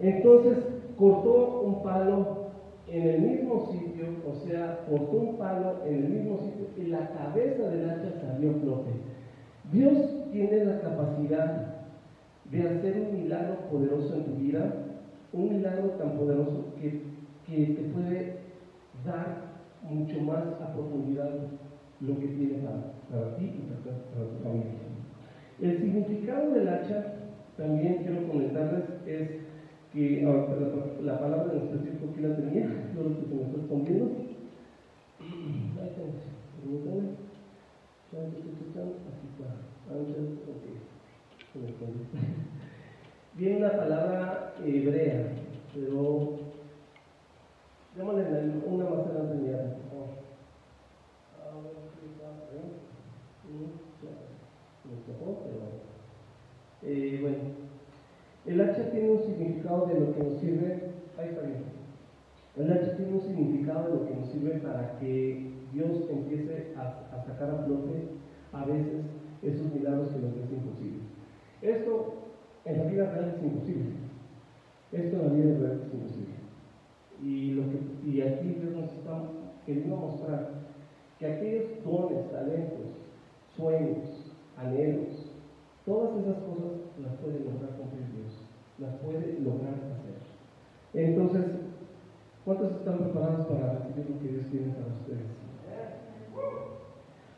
entonces 0.00 0.58
cortó 0.96 1.62
un 1.62 1.82
palo 1.82 2.40
en 2.88 3.06
el 3.06 3.20
mismo 3.20 3.70
sitio, 3.70 4.06
o 4.28 4.34
sea, 4.34 4.84
cortó 4.88 5.16
un 5.16 5.36
palo 5.36 5.78
en 5.86 5.94
el 5.94 6.08
mismo 6.08 6.38
sitio 6.38 6.66
y 6.76 6.88
la 6.88 7.08
cabeza 7.10 7.68
del 7.68 7.88
hacha 7.88 8.12
salió 8.20 8.52
flote. 8.54 8.90
Dios 9.72 10.30
tiene 10.32 10.64
la 10.64 10.80
capacidad 10.80 11.80
de 12.50 12.62
hacer 12.62 13.06
un 13.08 13.22
milagro 13.22 13.56
poderoso 13.70 14.14
en 14.16 14.24
tu 14.24 14.34
vida, 14.36 14.74
un 15.32 15.56
milagro 15.56 15.90
tan 15.90 16.18
poderoso 16.18 16.74
que, 16.80 17.02
que 17.46 17.74
te 17.74 17.82
puede 17.90 18.38
dar 19.04 19.50
mucho 19.82 20.20
más 20.22 20.44
a 20.60 20.72
profundidad 20.72 21.30
lo 22.00 22.18
que 22.18 22.26
tiene 22.26 22.58
para, 23.10 23.36
ti 23.36 23.44
y 23.44 23.70
para 23.70 24.30
tu 24.30 24.42
familia. 24.42 24.90
El 25.60 25.78
significado 25.78 26.50
del 26.52 26.68
hacha, 26.68 27.14
también 27.56 27.98
quiero 28.02 28.26
comentarles, 28.26 28.84
es 29.06 29.30
que 29.92 30.22
la, 30.22 30.32
la, 31.12 31.18
palabra 31.18 31.52
en 31.52 31.62
específico 31.62 32.10
aquí 32.10 32.20
la 32.20 32.36
tenía, 32.36 32.66
yo 32.94 33.02
lo 33.02 33.16
que 33.16 33.24
se 33.26 33.34
me 33.34 33.42
está. 41.66 41.86
Viene 43.34 43.56
una 43.56 43.76
palabra 43.76 44.54
hebrea, 44.64 45.32
pero 45.74 46.38
démosle 47.96 48.22
una 48.66 48.84
más 48.84 49.06
adelante 49.06 49.50
ya. 49.50 49.80
Eh, 56.82 57.18
bueno, 57.20 57.36
el 58.50 58.60
hacha 58.60 58.90
tiene 58.90 59.10
un 59.10 59.20
significado 59.20 59.86
de 59.86 60.00
lo 60.00 60.12
que 60.12 60.24
nos 60.24 60.38
sirve, 60.40 60.90
ahí 61.16 61.28
está 61.28 61.42
bien. 61.42 61.62
El 62.56 62.72
hacha 62.72 62.96
tiene 62.96 63.12
un 63.12 63.20
significado 63.20 63.84
de 63.84 63.94
lo 63.94 64.06
que 64.06 64.14
nos 64.16 64.28
sirve 64.28 64.58
para 64.58 64.98
que 64.98 65.52
Dios 65.72 66.10
empiece 66.10 66.74
a, 66.76 67.22
sacar 67.24 67.50
a 67.50 67.64
flote 67.64 68.08
a 68.52 68.64
veces 68.64 69.04
esos 69.42 69.72
milagros 69.72 70.08
que 70.08 70.18
nos 70.18 70.36
es 70.36 70.50
imposible. 70.50 70.98
Esto 71.62 72.14
en 72.64 72.78
la 72.78 72.84
vida 72.90 73.10
real 73.12 73.34
es 73.36 73.44
imposible. 73.44 73.90
Esto 74.90 75.16
en 75.16 75.22
la 75.22 75.32
vida 75.32 75.58
real 75.58 75.80
es 75.86 75.94
imposible. 75.94 76.34
Y, 77.22 78.20
aquí 78.20 78.48
Dios 78.48 78.74
nos 78.74 78.92
está 78.92 79.22
queriendo 79.64 79.94
mostrar 79.94 80.50
que 81.20 81.26
aquellos 81.26 81.84
dones, 81.84 82.28
talentos, 82.32 82.98
sueños, 83.54 84.34
anhelos, 84.56 85.30
todas 85.84 86.18
esas 86.18 86.38
cosas 86.42 86.72
las 87.00 87.14
puede 87.14 87.40
lograr 87.40 87.79
las 88.80 88.94
puede 88.96 89.38
lograr 89.40 89.74
hacer. 89.74 90.16
Entonces, 90.94 91.44
¿cuántos 92.44 92.72
están 92.72 92.98
preparados 92.98 93.46
para 93.46 93.74
recibir 93.74 94.10
lo 94.10 94.18
que 94.20 94.28
Dios 94.28 94.46
tiene 94.50 94.72
para 94.72 94.94
ustedes? 94.94 95.40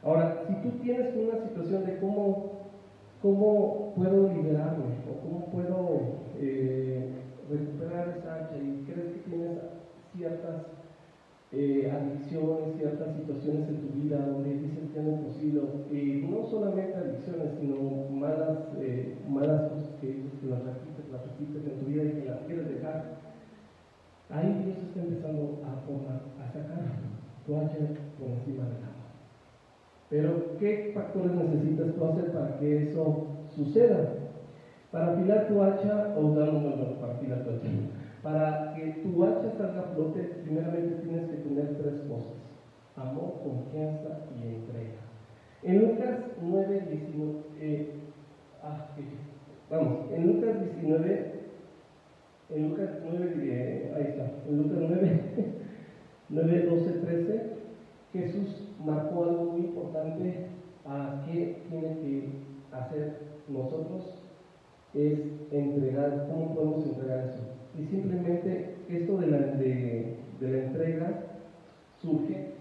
Ahora, 0.04 0.44
si 0.46 0.54
tú 0.62 0.78
tienes 0.82 1.14
una 1.14 1.46
situación 1.46 1.84
de 1.86 1.98
cómo, 1.98 2.52
cómo 3.20 3.92
puedo 3.94 4.32
liberarme 4.32 4.84
o 5.08 5.20
cómo 5.22 5.46
puedo 5.46 6.00
eh, 6.38 7.08
recuperar 7.48 8.08
esa 8.08 8.34
hacha 8.34 8.56
y 8.56 8.84
crees 8.84 9.12
que 9.12 9.30
tienes 9.30 9.58
ciertas 10.16 10.66
eh, 11.52 11.92
adicciones, 11.92 12.76
ciertas 12.78 13.14
situaciones 13.14 13.68
en 13.68 13.86
tu 13.86 14.00
vida 14.00 14.26
donde 14.26 14.54
dices 14.54 14.88
que 14.92 15.02
no 15.02 15.16
es 15.16 15.20
posible, 15.20 15.60
no 16.30 16.46
solamente 16.46 16.94
adicciones, 16.94 17.52
sino 17.60 18.08
malas, 18.10 18.58
eh, 18.80 19.18
malas 19.28 19.70
cosas 19.70 19.90
que, 20.00 20.24
las 20.48 20.64
repites, 20.64 21.12
las 21.12 21.22
repites 21.22 21.64
en 21.66 21.78
tu 21.78 21.86
vida 21.86 22.04
y 22.04 22.22
que 22.22 22.28
las 22.28 22.40
quieres 22.40 22.68
dejar. 22.68 23.04
Ahí 24.32 24.62
Dios 24.64 24.78
está 24.78 25.00
empezando 25.00 25.60
a, 25.64 26.42
a 26.42 26.46
sacar 26.48 26.80
tu 27.46 27.56
hacha 27.56 27.78
por 28.18 28.28
encima 28.28 28.64
del 28.64 28.76
agua. 28.76 29.12
Pero, 30.08 30.56
¿qué 30.58 30.92
factores 30.94 31.32
necesitas 31.32 31.94
tú 31.94 32.04
hacer 32.04 32.32
para 32.32 32.58
que 32.58 32.82
eso 32.82 33.26
suceda? 33.54 34.08
Para 34.90 35.12
afilar 35.12 35.48
tu 35.48 35.62
hacha, 35.62 36.14
o 36.16 36.34
dar 36.34 36.50
un 36.50 36.64
valor 36.64 36.94
para 37.00 37.14
afilar 37.14 37.44
tu 37.44 37.50
hacha 37.50 37.68
para 38.22 38.72
que 38.74 39.02
tu 39.02 39.24
hacha 39.24 39.50
salga 39.58 39.80
a 39.80 39.94
flote, 39.94 40.22
primeramente 40.44 41.02
tienes 41.02 41.28
que 41.28 41.36
tener 41.38 41.76
tres 41.76 41.94
cosas. 42.08 42.32
Amor, 42.96 43.40
confianza 43.42 44.20
y 44.38 44.46
entrega. 44.46 45.02
En 45.64 45.80
Lucas 45.80 46.18
9, 46.40 46.86
19, 46.88 47.38
eh, 47.60 47.94
ah, 48.62 48.88
vamos, 49.70 50.10
en 50.12 50.26
Lucas 50.26 50.60
19, 50.60 51.41
en 52.54 52.68
Lucas 52.68 52.90
9, 53.04 53.34
eh, 53.38 53.92
ahí 53.96 54.02
está, 54.02 54.30
en 54.48 54.56
Lucas 54.58 54.78
9, 54.80 55.20
9, 56.28 56.66
12, 56.66 56.90
13, 57.00 57.52
Jesús 58.12 58.68
marcó 58.84 59.24
algo 59.24 59.44
muy 59.52 59.66
importante 59.66 60.46
a 60.84 61.24
qué 61.26 61.62
tiene 61.68 61.98
que 62.00 62.28
hacer 62.72 63.16
nosotros, 63.48 64.18
es 64.94 65.18
entregar, 65.50 66.28
¿cómo 66.30 66.54
podemos 66.54 66.86
entregar 66.86 67.26
eso? 67.26 67.40
Y 67.78 67.84
simplemente 67.84 68.74
esto 68.88 69.16
de 69.18 69.26
la, 69.28 69.38
de, 69.38 70.16
la 70.40 70.58
entrega 70.64 71.22
surge 72.00 72.52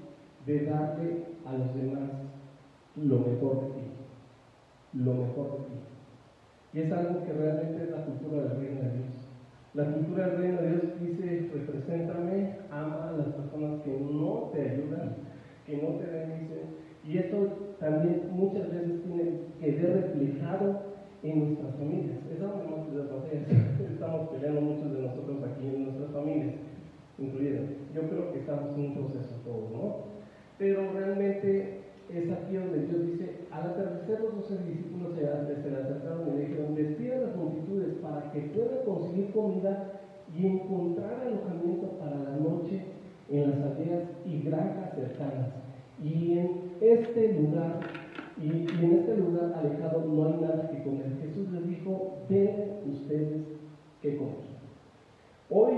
de 0.46 0.66
darle 0.66 1.26
a 1.46 1.54
los 1.54 1.76
demás 1.76 2.12
lo 2.96 3.20
mejor 3.20 3.62
de 3.62 3.68
ti, 3.74 3.88
lo 4.94 5.14
mejor 5.14 5.52
de 5.52 5.58
ti. 5.58 5.74
Y 6.74 6.80
es 6.80 6.92
algo 6.92 7.26
que 7.26 7.34
realmente 7.34 7.84
es 7.84 7.90
la 7.92 8.06
cultura 8.06 8.44
del 8.44 8.58
reino 8.62 8.82
de 8.82 8.98
Dios. 8.98 9.31
La 9.74 9.86
cultura 9.86 10.28
del 10.28 10.38
reino 10.38 10.62
de 10.62 10.70
Dios 10.70 10.84
dice, 11.00 11.50
represéntame, 11.54 12.58
ama 12.70 13.10
a 13.10 13.12
las 13.14 13.28
personas 13.28 13.82
que 13.84 13.92
no 13.92 14.50
te 14.54 14.70
ayudan, 14.70 15.16
que 15.66 15.78
no 15.78 15.96
te 15.96 16.12
bendicen. 16.12 16.76
Y 17.08 17.18
eso 17.18 17.48
también 17.80 18.32
muchas 18.32 18.70
veces 18.70 19.02
tiene 19.04 19.32
que 19.62 19.72
ver 19.72 20.14
reflejado 20.14 20.82
en 21.24 21.40
nuestras 21.40 21.76
familias. 21.76 22.20
Es 22.30 22.42
algo 22.42 22.86
que 22.86 22.98
las 22.98 23.10
batallas 23.10 23.48
estamos 23.94 24.30
peleando 24.30 24.62
muchos 24.62 24.92
de 24.94 25.02
nosotros 25.04 25.38
aquí 25.44 25.68
en 25.68 25.84
nuestras 25.86 26.12
familias, 26.12 26.56
incluidas. 27.18 27.64
Yo 27.96 28.02
creo 28.10 28.34
que 28.34 28.40
estamos 28.40 28.74
en 28.76 28.82
un 28.82 28.94
proceso 28.94 29.36
todos, 29.46 29.72
¿no? 29.72 29.96
Pero 30.58 30.92
realmente 30.92 31.80
es 32.18 32.32
aquí 32.32 32.56
donde 32.56 32.86
Dios 32.88 33.08
dice, 33.08 33.48
al 33.52 33.72
atardecer 33.72 34.20
los 34.22 34.36
doce 34.36 34.58
discípulos 34.66 35.14
se, 35.16 35.22
le 35.22 35.78
acercaron 35.78 36.28
y 36.28 36.32
le 36.32 36.48
dijeron, 36.48 36.76
despidan 36.76 37.24
las 37.24 37.36
multitudes 37.36 37.94
para 38.02 38.32
que 38.32 38.42
puedan 38.42 38.86
conseguir 38.86 39.32
comida 39.32 40.02
y 40.36 40.46
encontrar 40.46 41.22
alojamiento 41.26 41.88
para 42.00 42.18
la 42.18 42.38
noche 42.38 42.84
en 43.30 43.50
las 43.50 43.60
aldeas 43.60 44.04
y 44.26 44.42
granjas 44.42 44.94
cercanas. 44.96 45.50
Y 46.02 46.38
en 46.38 46.62
este 46.82 47.34
lugar 47.34 47.80
y, 48.42 48.50
en 48.50 48.92
este 49.00 49.18
lugar 49.18 49.54
alejado 49.56 50.06
no 50.06 50.26
hay 50.26 50.42
nada 50.42 50.70
que 50.70 50.84
comer. 50.84 51.18
Jesús 51.22 51.52
les 51.52 51.68
dijo, 51.68 52.18
den 52.28 52.80
ustedes 52.92 53.44
que 54.02 54.18
comer. 54.18 54.52
Hoy, 55.50 55.74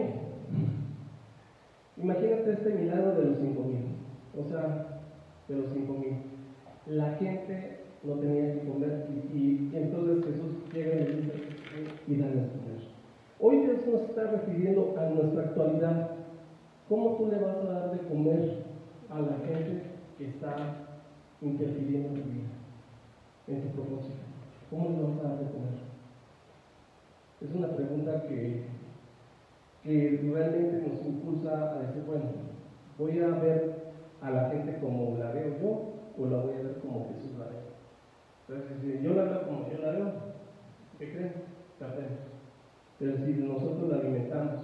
imagínate 1.98 2.54
este 2.54 2.74
milagro 2.74 3.16
de 3.16 3.26
los 3.26 3.38
cinco 3.38 3.64
mil, 3.64 3.98
o 4.40 4.44
sea, 4.48 5.03
de 5.48 5.56
los 5.56 5.68
cinco 5.74 5.94
mil. 5.94 6.18
La 6.86 7.14
gente 7.16 7.80
no 8.04 8.16
tenía 8.16 8.54
que 8.54 8.68
comer 8.68 9.08
y, 9.34 9.72
entonces 9.74 10.26
Jesús 10.26 10.74
llega 10.74 10.96
y 10.96 11.16
dice, 11.16 11.34
y 12.08 12.16
dale 12.16 12.42
a 12.42 12.48
comer. 12.48 12.74
Hoy 13.40 13.58
Dios 13.60 13.88
nos 13.88 14.02
está 14.02 14.32
refiriendo 14.32 14.96
a 14.98 15.10
nuestra 15.10 15.44
actualidad. 15.44 16.12
¿Cómo 16.90 17.16
tú 17.16 17.28
le 17.28 17.40
vas 17.40 17.58
a 17.58 17.64
dar 17.64 17.92
de 17.92 18.08
comer 18.08 18.64
a 19.10 19.20
la 19.20 19.38
gente 19.48 19.84
que 20.18 20.26
está 20.26 20.56
interfiriendo 21.42 22.10
en 22.10 22.16
tu 22.16 22.30
vida, 22.30 22.50
en 23.48 23.62
tu 23.62 23.68
propósito? 23.70 24.18
¿Cómo 24.70 24.90
le 24.90 25.04
vas 25.04 25.20
a 25.20 25.30
dar 25.30 25.40
de 25.40 25.52
comer? 25.52 25.84
Es 27.42 27.54
una 27.54 27.68
pregunta 27.76 28.24
que, 28.28 28.64
que 29.84 30.32
realmente 30.34 30.88
nos 30.88 31.06
impulsa 31.06 31.72
a 31.72 31.80
decir, 31.80 32.04
bueno, 32.06 32.26
voy 32.98 33.20
a 33.20 33.28
ver 33.40 33.83
a 34.24 34.32
la 34.32 34.50
gente 34.50 34.80
como 34.80 35.18
la 35.18 35.32
veo 35.32 35.60
yo 35.60 35.94
o 36.18 36.28
la 36.28 36.38
voy 36.38 36.54
a 36.54 36.64
ver 36.64 36.80
como 36.82 37.08
Jesús 37.10 37.38
la 37.38 37.46
ve. 37.46 37.58
Entonces, 38.48 38.78
si 38.82 39.04
yo 39.04 39.14
la 39.14 39.24
veo 39.24 39.48
como 39.48 39.70
yo 39.70 39.78
la 39.86 39.92
veo, 39.92 40.12
¿qué 40.98 41.12
creen? 41.12 41.34
Perdemos. 41.78 42.20
Pero 43.00 43.18
si 43.18 43.34
nosotros 43.34 43.90
la 43.90 43.98
alimentamos 43.98 44.62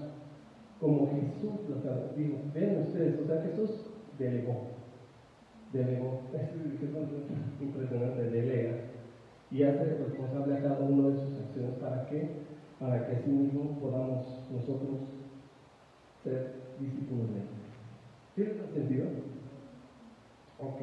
como 0.80 1.12
Jesús 1.12 1.68
lo 1.68 1.76
dijo, 2.16 2.38
ven 2.54 2.84
ustedes, 2.88 3.20
o 3.20 3.26
sea, 3.26 3.42
Jesús 3.42 3.92
delegó, 4.18 4.68
delegó, 5.74 6.22
es 6.34 7.62
impresionante, 7.62 8.30
delega, 8.30 8.78
y 9.52 9.64
hace 9.64 9.84
responsable 9.84 10.58
a 10.58 10.62
cada 10.62 10.80
uno 10.80 11.10
de 11.10 11.18
sus 11.18 11.38
acciones, 11.38 11.74
¿para 11.82 12.06
qué? 12.06 12.30
Para 12.80 13.06
que 13.06 13.16
así 13.18 13.30
mismo 13.30 13.78
podamos 13.82 14.48
nosotros 14.54 15.00
ser 16.24 16.54
discípulos 16.80 17.30
de 17.34 17.40
él. 17.40 17.48
¿Tiene 18.36 18.54
sentido? 18.74 19.06
Ok, 20.62 20.82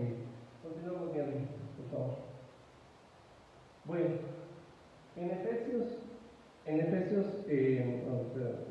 continuamos 0.62 1.12
bien, 1.12 1.48
por 1.76 1.90
favor. 1.90 2.14
Bueno, 3.84 4.14
en 5.16 5.30
Efesios 5.30 6.06
en 6.66 6.80
Efesios, 6.80 7.26
eh, 7.46 8.02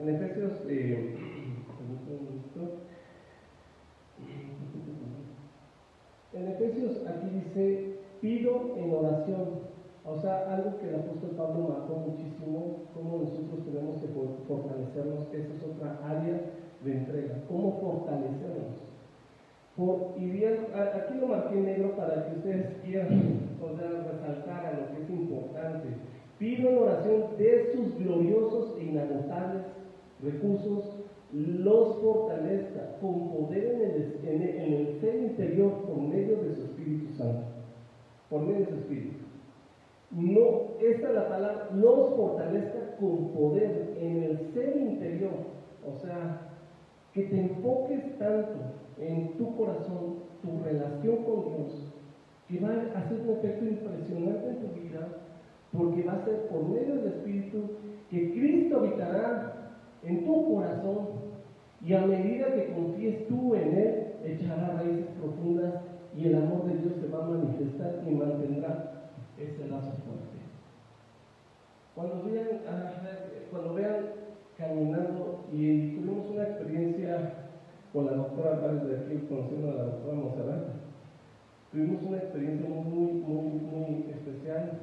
en 0.02 0.10
Efesios, 0.10 0.66
eh, 0.68 1.16
en 6.34 6.48
Efesios 6.50 7.08
aquí 7.08 7.30
dice, 7.30 8.00
pido 8.20 8.76
en 8.76 8.94
oración, 8.94 9.62
o 10.04 10.20
sea, 10.20 10.54
algo 10.54 10.78
que 10.80 10.90
el 10.90 10.96
apóstol 10.96 11.38
Pablo 11.38 11.70
marcó 11.70 11.96
muchísimo, 11.96 12.82
cómo 12.94 13.20
nosotros 13.20 13.64
tenemos 13.66 14.02
que 14.02 14.10
fortalecernos, 14.46 15.34
esa 15.34 15.54
es 15.54 15.64
otra 15.64 16.02
área 16.04 16.42
de 16.84 16.92
entrega, 16.92 17.46
cómo 17.48 17.80
fortalecernos. 17.80 18.95
Y 19.78 20.30
bien, 20.30 20.68
aquí 20.74 21.16
lo 21.20 21.28
marqué 21.28 21.56
negro 21.56 21.98
para 21.98 22.28
que 22.28 22.38
ustedes 22.38 22.78
quieran 22.82 23.58
poder 23.60 24.06
resaltar 24.10 24.66
a 24.66 24.80
lo 24.80 24.96
que 24.96 25.04
es 25.04 25.10
importante. 25.10 25.90
Pido 26.40 26.70
en 26.70 26.78
oración 26.78 27.24
de 27.38 27.74
sus 27.74 27.98
gloriosos 27.98 28.78
e 28.80 28.86
inagotables 28.86 29.64
recursos, 30.24 30.96
los 31.34 31.98
fortalezca 31.98 32.98
con 33.02 33.30
poder 33.32 34.18
en 34.24 34.32
el, 34.42 34.60
en 34.62 34.74
el 34.74 35.00
ser 35.02 35.16
interior 35.16 35.74
por 35.82 35.98
medio 35.98 36.38
de 36.38 36.56
su 36.56 36.62
Espíritu 36.62 37.14
Santo. 37.18 37.44
Por 38.30 38.44
medio 38.44 38.60
de 38.60 38.66
su 38.68 38.76
Espíritu. 38.76 39.26
No, 40.12 40.76
esta 40.82 41.10
es 41.10 41.16
la 41.16 41.28
palabra, 41.28 41.70
los 41.74 42.16
fortalezca 42.16 42.96
con 42.98 43.32
poder 43.32 43.96
en 44.00 44.24
el 44.24 44.40
ser 44.54 44.78
interior. 44.78 45.34
O 45.86 46.00
sea, 46.00 46.52
que 47.14 47.24
te 47.24 47.42
enfoques 47.42 48.18
tanto 48.18 48.85
en 49.00 49.38
tu 49.38 49.56
corazón, 49.58 50.16
tu 50.42 50.64
relación 50.64 51.18
con 51.24 51.56
Dios, 51.56 51.92
que 52.48 52.60
va 52.60 52.70
a 52.70 53.00
hacer 53.00 53.22
un 53.22 53.30
efecto 53.32 53.66
impresionante 53.66 54.50
en 54.50 54.58
tu 54.58 54.80
vida 54.80 55.08
porque 55.72 56.04
va 56.04 56.14
a 56.14 56.26
ser 56.26 56.48
por 56.48 56.70
medio 56.70 56.96
del 56.96 57.08
Espíritu 57.08 57.58
que 58.10 58.32
Cristo 58.32 58.78
habitará 58.78 59.74
en 60.04 60.26
tu 60.26 60.54
corazón 60.54 61.08
y 61.82 61.94
a 61.94 62.06
medida 62.06 62.54
que 62.54 62.74
confíes 62.74 63.28
tú 63.28 63.56
en 63.56 63.78
Él, 63.78 64.06
echará 64.24 64.78
raíces 64.78 65.08
profundas 65.20 65.74
y 66.16 66.28
el 66.28 66.36
amor 66.36 66.66
de 66.66 66.78
Dios 66.78 66.94
se 67.02 67.08
va 67.10 67.26
a 67.26 67.30
manifestar 67.30 68.02
y 68.08 68.12
mantendrá 68.12 69.12
ese 69.38 69.68
lazo 69.68 69.92
fuerte. 70.06 70.36
Cuando 71.94 72.24
vean, 72.24 72.62
ah, 72.68 72.92
cuando 73.52 73.74
vean 73.74 74.06
caminando 74.58 75.46
y 75.52 75.96
tuvimos 75.96 76.30
una 76.30 76.44
experiencia 76.44 77.45
con 77.96 78.08
la 78.08 78.12
doctora 78.12 78.60
Párez 78.60 78.84
de 78.84 78.98
aquí, 78.98 79.26
conociendo 79.30 79.72
a 79.72 79.76
la 79.76 79.84
doctora 79.84 80.18
Monserrat, 80.18 80.64
tuvimos 81.72 82.04
una 82.04 82.18
experiencia 82.18 82.68
muy, 82.68 83.14
muy, 83.14 83.54
muy 83.54 84.12
especial 84.12 84.82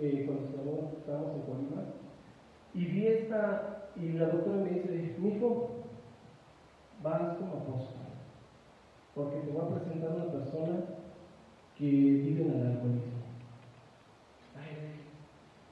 eh, 0.00 0.22
cuando 0.24 0.92
estábamos 0.96 1.34
en 1.34 1.42
Colima, 1.42 1.82
y 2.72 2.84
vi 2.84 3.06
esta, 3.08 3.88
y 3.96 4.12
la 4.12 4.28
doctora 4.28 4.58
me 4.58 4.70
dice, 4.70 5.16
mi 5.18 5.30
hijo, 5.30 5.70
vas 7.02 7.36
como 7.36 7.54
apóstol, 7.54 8.14
porque 9.16 9.40
te 9.40 9.50
voy 9.50 9.62
a 9.62 9.74
presentar 9.74 10.10
una 10.14 10.30
persona 10.30 10.84
que 11.76 11.84
vive 11.84 12.42
en 12.42 12.60
el 12.60 12.66
alcoholismo. 12.68 13.26
Ay, 14.54 15.02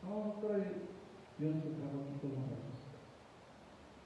no, 0.03 0.25
doctora, 0.25 0.59
yo 1.39 1.47
no 1.47 1.61
trabajo 1.61 2.03
aquí 2.03 2.19
con 2.21 2.31
nosotros. 2.31 2.65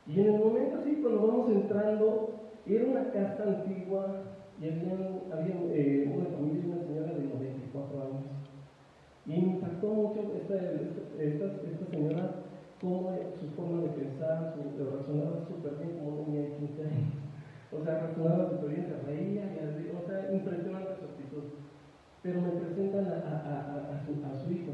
Y 0.07 0.21
en 0.21 0.35
el 0.35 0.39
momento 0.39 0.79
así, 0.79 0.97
cuando 1.01 1.27
vamos 1.27 1.51
entrando, 1.51 2.39
era 2.69 2.85
una 2.85 3.08
casa 3.19 3.45
antigua 3.45 4.23
y 4.61 4.69
había, 4.69 4.95
había 5.33 5.55
eh, 5.75 6.13
una 6.15 6.27
familia 6.37 6.65
una 6.67 6.85
señora 6.85 7.13
de 7.15 7.25
94 7.25 8.03
años 8.03 8.39
y 9.29 9.33
me 9.33 9.53
impactó 9.53 9.89
mucho 9.89 10.33
esta, 10.41 10.55
esta, 10.55 11.45
esta 11.69 11.87
señora, 11.91 12.31
cómo 12.81 13.13
su 13.39 13.47
forma 13.55 13.83
de 13.83 13.89
pensar, 13.91 14.55
su, 14.57 14.85
razonaba 14.85 15.45
súper 15.47 15.77
bien 15.77 16.01
como 16.01 16.33
de 16.33 16.57
15 16.57 16.83
años. 16.83 17.13
O 17.71 17.85
sea, 17.85 18.09
razonaba 18.09 18.49
súper 18.49 18.71
bien, 18.71 18.87
se 18.87 19.07
reía, 19.07 19.45
y, 19.53 19.93
o 19.95 20.01
sea, 20.07 20.33
impresionante 20.33 20.97
su 20.97 21.05
actitud. 21.05 21.45
Pero 22.23 22.41
me 22.41 22.53
presentan 22.53 23.07
a, 23.07 23.19
a, 23.29 23.93
a, 23.93 24.01
su, 24.01 24.51
hijo, 24.51 24.73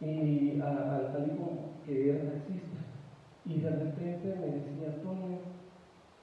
y 0.00 0.60
al 0.60 1.30
hijo 1.30 1.70
que 1.86 2.10
era 2.10 2.32
taxista. 2.32 2.78
Y 3.46 3.60
de 3.60 3.70
repente 3.70 4.34
me 4.40 4.46
decía, 4.58 4.94
Antonio, 4.96 5.38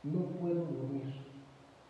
no 0.04 0.20
puedo 0.40 0.66
dormir. 0.66 1.25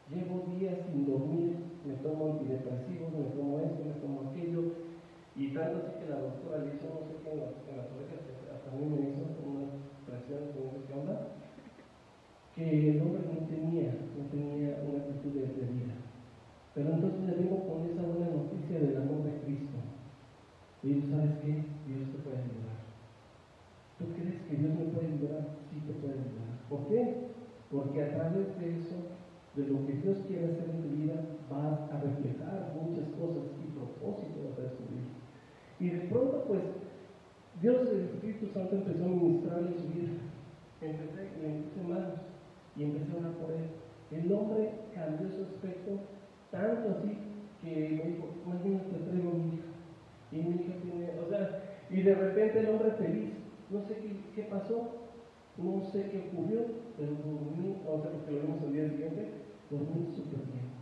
Llevo 0.10 0.46
días 0.54 0.78
sin 0.86 1.06
dormir, 1.06 1.56
me 1.86 1.96
tomo 1.96 2.38
antidepresivos, 2.38 3.12
me 3.14 3.26
tomo 3.34 3.60
esto, 3.60 3.82
me 3.86 3.98
tomo 3.98 4.30
aquello, 4.30 4.62
y 5.36 5.50
tanto 5.50 5.82
así 5.82 6.00
que 6.00 6.10
la 6.10 6.22
doctora 6.22 6.64
le 6.64 6.76
hizo, 6.76 6.86
no 6.86 7.02
sé 7.04 7.20
qué, 7.24 7.32
en 7.34 7.40
las, 7.42 7.52
en 7.68 7.78
las 7.78 7.90
hasta 8.54 8.72
a 8.72 8.76
mí 8.76 8.86
me 8.86 9.10
hizo 9.10 9.26
unas 9.44 9.74
presiones, 10.06 10.56
no 10.56 10.72
sé 10.72 10.86
qué 10.88 10.94
onda, 10.94 11.36
que 12.56 12.92
el 12.92 13.02
hombre 13.02 13.22
no 13.28 13.48
tenía, 13.48 13.92
no 14.16 14.24
tenía 14.32 14.80
una 14.88 15.04
actitud 15.04 15.36
de, 15.36 15.68
vida. 15.76 16.00
Pero 16.74 16.94
entonces 16.94 17.28
le 17.28 17.36
vengo 17.36 17.68
con 17.68 17.84
esa 17.84 18.04
buena 18.04 18.32
noticia 18.32 18.80
del 18.80 18.96
amor 18.96 19.24
de 19.24 19.44
Cristo. 19.44 19.76
Y 20.84 21.02
tú 21.02 21.12
sabes 21.12 21.36
qué, 21.44 21.52
Dios 21.52 22.08
te 22.16 22.24
puede 22.24 22.40
ayudar. 22.40 22.80
¿Tú 24.00 24.06
crees 24.16 24.40
que 24.48 24.56
Dios 24.56 24.72
me 24.72 24.86
puede 24.86 25.08
ayudar? 25.08 25.60
Sí 25.68 25.84
te 25.84 25.94
puede 26.00 26.14
ayudar. 26.14 26.64
¿Por 26.70 26.88
qué? 26.88 27.28
Porque 27.72 28.04
a 28.04 28.14
través 28.16 28.60
de 28.60 28.78
eso, 28.80 28.96
de 29.56 29.68
lo 29.68 29.86
que 29.88 29.94
Dios 29.94 30.18
quiere 30.28 30.46
hacer 30.46 30.70
en 30.70 30.82
tu 30.82 30.90
vida, 30.90 31.16
vas 31.50 31.80
a 31.92 32.02
reflejar 32.02 32.74
muchas 32.76 33.08
cosas 33.16 33.44
y 33.64 33.72
propósitos 33.72 34.58
de 34.58 34.68
tu 34.76 34.84
vida. 34.92 35.16
Y 35.80 35.90
de 35.90 36.08
pronto, 36.08 36.44
pues, 36.48 36.62
Dios, 37.62 37.88
el 37.90 38.02
Espíritu 38.02 38.48
Santo 38.54 38.76
empezó 38.76 39.06
a 39.06 39.08
ministrar 39.08 39.60
en 39.60 39.76
su 39.76 39.88
vida. 39.88 40.12
Empecé, 40.82 41.30
me 41.42 41.64
puse 41.64 41.82
manos 41.88 42.20
y 42.76 42.84
empecé 42.84 43.12
a 43.12 43.20
orar 43.20 43.32
por 43.34 43.52
él. 43.52 43.70
El 44.12 44.32
hombre 44.34 44.72
cambió 44.94 45.30
su 45.30 45.44
aspecto 45.44 46.00
tanto 46.52 46.90
así 46.92 47.18
que 47.62 47.90
me 47.90 48.12
dijo, 48.12 48.28
más 48.46 48.64
bien 48.64 48.80
te 48.80 49.00
traigo 49.00 49.32
a 49.32 49.34
mi 49.34 49.56
hija. 49.56 49.72
Y 50.32 50.38
mi 50.38 50.56
hija 50.62 50.74
tiene, 50.82 51.20
o 51.20 51.30
sea, 51.30 51.64
y 51.90 52.02
de 52.02 52.16
repente 52.16 52.60
el 52.60 52.70
hombre 52.70 52.92
feliz, 52.92 53.32
no 53.70 53.82
sé 53.82 53.96
qué, 54.36 54.44
pasó, 54.44 54.90
no 55.58 55.82
sé 55.92 56.10
qué 56.12 56.30
ocurrió, 56.30 56.66
pero 56.98 57.12
o 57.12 58.02
sea, 58.02 58.12
porque 58.12 58.32
lo 58.32 58.42
vimos 58.42 58.64
el 58.64 58.74
día 58.74 58.90
siguiente, 58.90 59.45
dormí 59.70 60.06
súper 60.14 60.46
bien. 60.52 60.76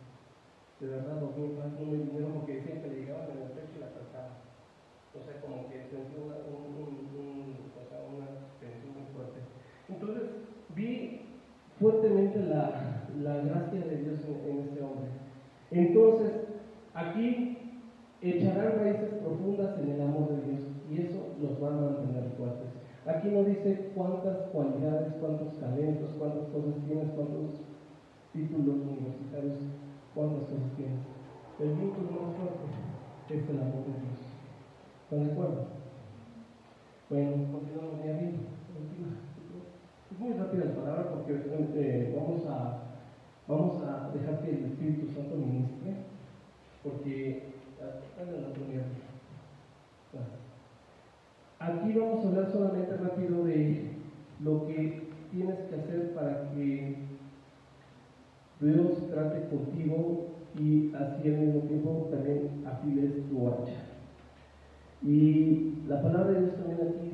De 0.79 0.87
verdad, 0.87 1.21
dormí 1.21 1.45
en 1.45 1.57
paz, 1.57 1.71
no 1.79 1.85
me 1.85 1.97
vinieron 1.97 2.33
porque 2.33 2.61
siempre 2.61 2.89
le 2.91 2.99
llegaban 3.01 3.31
en 3.31 3.43
el 3.43 3.51
pecho 3.55 3.77
y 3.77 3.79
la 3.79 3.93
trataba. 3.93 4.43
O 5.13 5.21
sea, 5.23 5.39
como 5.41 5.69
que 5.69 5.85
sentí 5.87 6.17
una, 6.17 6.41
un, 6.49 6.73
un, 6.75 7.55
o 7.77 7.83
sea, 7.87 8.01
una 8.03 8.49
tensión 8.59 8.97
muy 8.97 9.07
fuerte. 9.13 9.39
Entonces, 9.87 10.23
vi 10.75 11.21
fuertemente 11.79 12.39
la, 12.43 13.07
la 13.21 13.35
gracia 13.37 13.79
de 13.79 13.97
Dios 13.97 14.19
en, 14.25 14.49
en 14.49 14.59
este 14.59 14.81
hombre. 14.81 15.09
Entonces, 15.71 16.31
aquí 16.93 17.57
echarán 18.21 18.79
raíces 18.79 19.13
profundas 19.21 19.77
en 19.79 19.89
el 19.91 20.01
amor 20.01 20.29
de 20.29 20.41
Dios 20.47 20.61
y 20.89 21.01
eso 21.01 21.35
los 21.41 21.61
va 21.61 21.69
a 21.69 21.81
mantener 21.81 22.31
fuertes. 22.37 22.69
Aquí 23.05 23.27
no 23.29 23.43
dice 23.43 23.91
cuántas 23.95 24.47
cualidades, 24.53 25.13
cuántos 25.19 25.59
talentos, 25.59 26.15
cuántas 26.17 26.47
cosas 26.47 26.75
tienes, 26.87 27.09
cuántos 27.15 27.59
títulos 28.33 28.81
universitarios, 28.81 29.59
cuántas 30.13 30.49
cosas 30.49 30.75
tienes. 30.75 31.05
El 31.59 31.69
vínculo 31.77 32.09
más 32.11 32.35
fuerte 32.35 32.65
es 33.29 33.49
el 33.49 33.61
amor 33.61 33.85
de 33.85 33.93
Dios. 34.01 34.19
¿Están 35.03 35.25
de 35.25 35.31
acuerdo? 35.31 35.67
Bueno, 37.09 37.31
continuamos 37.51 38.03
ya 38.03 38.13
bien. 38.13 38.53
Es 40.11 40.19
muy 40.19 40.33
rápida 40.33 40.65
la 40.65 40.75
palabra 40.75 41.09
porque 41.09 41.41
eh, 41.75 42.15
vamos, 42.15 42.45
a, 42.47 42.81
vamos 43.47 43.83
a 43.83 44.11
dejar 44.13 44.41
que 44.41 44.51
el 44.51 44.65
Espíritu 44.65 45.11
Santo 45.13 45.35
ministre, 45.35 45.93
porque 46.83 47.53
Aquí 51.59 51.97
vamos 51.97 52.25
a 52.25 52.27
hablar 52.27 52.51
solamente 52.51 52.97
rápido 52.97 53.45
de 53.45 53.93
lo 54.41 54.67
que 54.67 55.07
tienes 55.31 55.59
que 55.61 55.75
hacer 55.75 56.13
para 56.13 56.51
que 56.51 56.97
Dios 58.63 59.10
trate 59.10 59.47
contigo 59.49 60.28
y 60.58 60.93
así 60.95 61.28
al 61.30 61.38
mismo 61.38 61.62
tiempo 61.62 62.08
también 62.12 62.63
afiles 62.65 63.12
tu 63.30 63.47
hacha. 63.47 63.82
Y 65.02 65.84
la 65.88 66.02
palabra 66.02 66.32
de 66.32 66.41
Dios 66.41 66.56
también 66.56 66.88
aquí, 66.88 67.13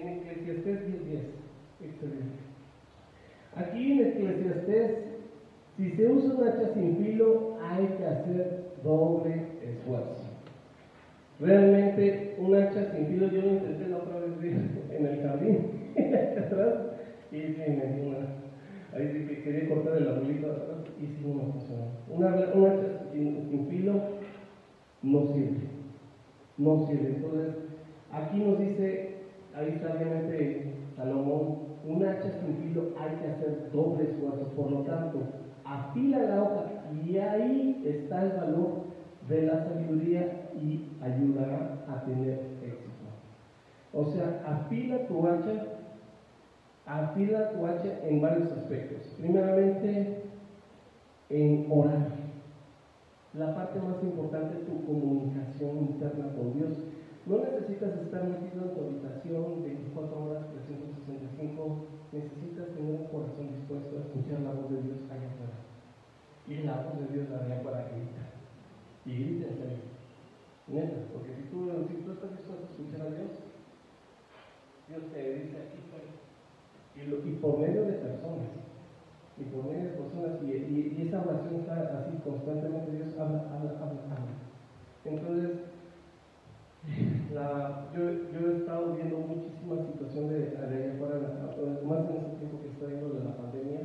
en 0.00 0.08
Eclesiastés 0.08 0.80
10.10, 0.88 1.86
excelente. 1.86 2.40
Aquí 3.54 3.92
en 3.92 4.06
Eclesiastés, 4.06 4.98
si 5.76 5.90
se 5.90 6.06
usa 6.08 6.34
un 6.34 6.48
hacha 6.48 6.74
sin 6.74 6.96
filo, 6.96 7.58
hay 7.62 7.86
que 7.86 8.06
hacer 8.06 8.70
doble 8.82 9.46
esfuerzo. 9.62 10.29
Realmente, 11.40 12.36
un 12.38 12.54
hacha 12.54 12.84
sin 12.92 13.06
filo, 13.06 13.28
yo 13.28 13.40
lo 13.40 13.48
intenté 13.48 13.88
la 13.88 13.96
otra 13.96 14.20
vez 14.20 14.32
en 14.90 15.06
el 15.06 15.22
jardín, 15.22 15.58
atrás, 15.96 16.74
y 17.32 17.36
me 17.36 17.86
dio 17.94 18.10
una 18.10 18.40
Ahí 18.92 19.08
sí 19.12 19.26
que 19.26 19.42
quería 19.42 19.68
cortar 19.68 19.96
el 19.98 20.08
arbolito 20.08 20.50
atrás 20.50 20.78
y 21.00 21.06
sí 21.06 21.24
no 21.24 21.52
funcionó. 21.52 21.84
Una, 22.10 22.52
una 22.54 22.70
hacha 22.70 23.10
sin, 23.12 23.66
filo 23.70 24.00
no 25.02 25.26
sirve. 25.28 25.68
No 26.58 26.86
sirve. 26.86 27.08
Entonces, 27.16 27.54
aquí 28.12 28.40
nos 28.40 28.58
dice, 28.58 29.14
ahí 29.54 29.78
sabiamente 29.80 30.74
Salomón, 30.96 31.70
un 31.86 32.04
hacha 32.04 32.30
sin 32.32 32.56
filo 32.56 32.90
hay 32.98 33.16
que 33.16 33.28
hacer 33.28 33.70
doble 33.72 34.10
esfuerzo. 34.10 34.48
Por 34.56 34.70
lo 34.72 34.80
tanto, 34.80 35.22
afila 35.64 36.18
la 36.18 36.42
hoja 36.42 36.64
y 37.06 37.16
ahí 37.16 37.82
está 37.86 38.24
el 38.24 38.32
valor 38.32 38.90
de 39.30 39.42
la 39.42 39.64
sabiduría 39.64 40.50
y 40.60 40.90
ayudará 41.00 41.78
a 41.88 42.04
tener 42.04 42.40
éxito. 42.62 42.90
O 43.92 44.04
sea, 44.04 44.42
afila 44.44 45.06
tu 45.06 45.26
hacha 45.26 45.80
afila 46.90 47.52
tu 47.52 47.66
hacha 47.66 48.00
en 48.02 48.20
varios 48.20 48.50
aspectos. 48.52 49.14
Primeramente, 49.18 50.22
en 51.28 51.66
orar. 51.70 52.18
La 53.34 53.54
parte 53.54 53.78
más 53.78 54.02
importante 54.02 54.58
es 54.58 54.66
tu 54.66 54.84
comunicación 54.84 55.78
interna 55.78 56.34
con 56.34 56.54
Dios. 56.54 56.78
No 57.26 57.38
necesitas 57.38 57.96
estar 57.98 58.24
metido 58.26 58.64
en 58.64 58.74
tu 58.74 58.80
habitación 58.80 59.62
24 59.62 60.24
horas, 60.24 60.46
365. 60.66 61.86
Necesitas 62.10 62.74
tener 62.74 63.00
un 63.00 63.06
corazón 63.06 63.54
dispuesto 63.54 63.96
a 63.96 64.02
escuchar 64.02 64.40
la 64.40 64.50
voz 64.50 64.70
de 64.70 64.82
Dios 64.82 64.98
allá 65.06 65.30
afuera. 65.30 65.62
Y 66.48 66.66
la 66.66 66.82
voz 66.82 66.98
de 66.98 67.14
Dios 67.14 67.30
la 67.30 67.62
para 67.62 67.86
gritar. 67.86 68.29
Y 69.06 69.14
grita 69.14 69.48
en 69.48 69.56
serio. 69.56 69.78
Neta, 70.68 70.96
porque 71.12 71.34
si 71.34 71.42
tú, 71.50 71.66
si 71.88 71.94
tú 72.04 72.12
estás 72.12 72.30
dispuesto 72.30 72.66
a 72.66 72.70
escuchar 72.70 73.06
a 73.06 73.10
Dios, 73.10 73.32
Dios 74.88 75.02
te 75.12 75.34
dice 75.34 75.56
aquí 75.56 75.80
y, 76.96 77.32
por 77.36 77.58
medio 77.58 77.84
de 77.84 77.92
personas, 77.94 78.50
y 79.38 79.44
por 79.44 79.64
medio 79.64 79.84
de 79.84 79.96
personas, 79.96 80.42
y, 80.42 81.00
esa 81.00 81.22
oración 81.22 81.60
está 81.60 81.98
así 81.98 82.18
constantemente, 82.22 82.92
Dios 82.92 83.18
habla, 83.18 83.40
habla, 83.50 83.70
habla, 83.80 84.02
habla. 84.10 84.34
Entonces, 85.04 85.50
yo, 87.94 88.02
yo, 88.32 88.50
he 88.50 88.56
estado 88.56 88.94
viendo 88.94 89.18
muchísimas 89.18 89.86
situaciones 89.86 90.30
de, 90.30 90.40
de 90.50 90.92
afuera, 90.92 91.16
más 91.86 92.10
en 92.10 92.16
este 92.16 92.36
tiempo 92.36 92.60
que 92.60 92.68
está 92.68 92.86
viendo 92.86 93.08
de 93.10 93.24
la 93.24 93.36
pandemia, 93.36 93.80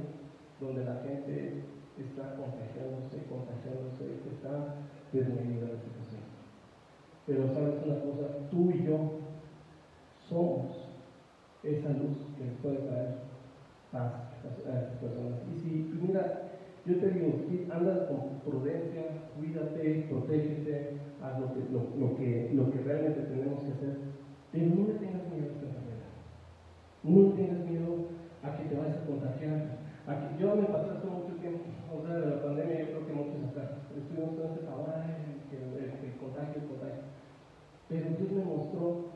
donde 0.60 0.84
la 0.84 1.02
gente 1.04 1.64
está 2.04 2.36
contagiándose, 2.36 3.24
contagiándose, 3.30 4.20
está 4.28 4.76
desmedida 5.12 5.74
la 5.74 5.80
situación. 5.80 6.24
Pero 7.26 7.48
sabes 7.54 7.86
una 7.86 8.00
cosa, 8.02 8.50
tú 8.52 8.72
y 8.72 8.84
yo 8.86 9.26
somos 10.28 10.86
esa 11.64 11.90
luz 11.90 12.18
que 12.38 12.46
les 12.46 12.54
puede 12.62 12.78
traer 12.78 13.16
paz 13.92 14.14
a 14.44 14.80
estas 14.80 14.98
personas. 14.98 15.40
Y 15.50 15.60
si, 15.60 15.70
mira, 16.02 16.46
yo 16.86 17.00
te 17.00 17.10
digo, 17.10 17.40
si 17.50 17.68
andas 17.72 18.08
con 18.08 18.40
prudencia, 18.46 19.04
cuídate, 19.38 20.06
protégete, 20.10 21.00
haz 21.22 21.40
lo 21.40 21.54
que, 21.54 21.60
lo, 21.72 22.16
que, 22.16 22.52
lo 22.54 22.72
que 22.72 22.80
realmente 22.80 23.22
tenemos 23.22 23.64
que 23.64 23.72
hacer, 23.72 23.98
pero 24.52 24.88
le 24.88 24.94
tengas 24.94 25.26
miedo 25.32 25.50
a 25.50 25.54
esta 25.54 25.66
enfermedad. 25.66 26.14
No 27.04 27.34
tengas 27.34 27.66
miedo 27.66 28.06
a 28.44 28.56
que 28.56 28.70
te 28.70 28.76
vayas 28.76 28.98
a 28.98 29.06
contagiar. 29.06 29.85
A 30.08 30.14
que, 30.14 30.38
yo 30.38 30.56
me 30.56 30.70
pasé 30.70 30.92
hace 30.92 31.08
mucho 31.08 31.34
tiempo, 31.42 31.66
o 31.90 32.06
sea, 32.06 32.20
de 32.20 32.30
la 32.30 32.44
pandemia, 32.44 32.80
yo 32.80 32.86
creo 32.86 33.08
que 33.08 33.14
muchos 33.14 33.50
acá, 33.50 33.82
estuvimos 33.90 34.38
todos 34.38 34.62
ahora 34.70 35.02
que 35.50 35.58
el, 35.58 35.82
el 35.82 36.18
contagio, 36.22 36.62
el 36.62 36.70
contagio. 36.70 37.04
Pero 37.90 38.06
Dios 38.14 38.32
me 38.32 38.46
mostró 38.46 39.16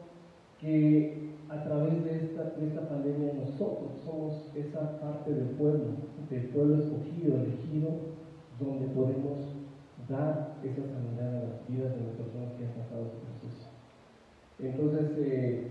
que 0.60 1.30
a 1.50 1.64
través 1.64 2.04
de 2.04 2.16
esta, 2.18 2.44
de 2.58 2.68
esta 2.68 2.90
pandemia 2.90 3.34
nosotros 3.34 4.02
somos 4.04 4.52
esa 4.56 5.00
parte 5.00 5.34
del 5.34 5.50
pueblo, 5.58 5.94
del 6.30 6.46
pueblo 6.50 6.82
escogido, 6.82 7.38
elegido, 7.38 7.90
donde 8.60 8.88
podemos 8.88 9.56
dar 10.08 10.58
esa 10.64 10.82
sanidad 10.86 11.38
a 11.38 11.48
las 11.50 11.68
vidas 11.68 11.96
de 11.96 12.02
las 12.02 12.16
personas 12.18 12.54
que 12.58 12.66
han 12.66 12.74
pasado 12.74 13.06
este 13.06 13.26
proceso. 13.30 13.70
Entonces, 14.60 15.18
eh, 15.20 15.68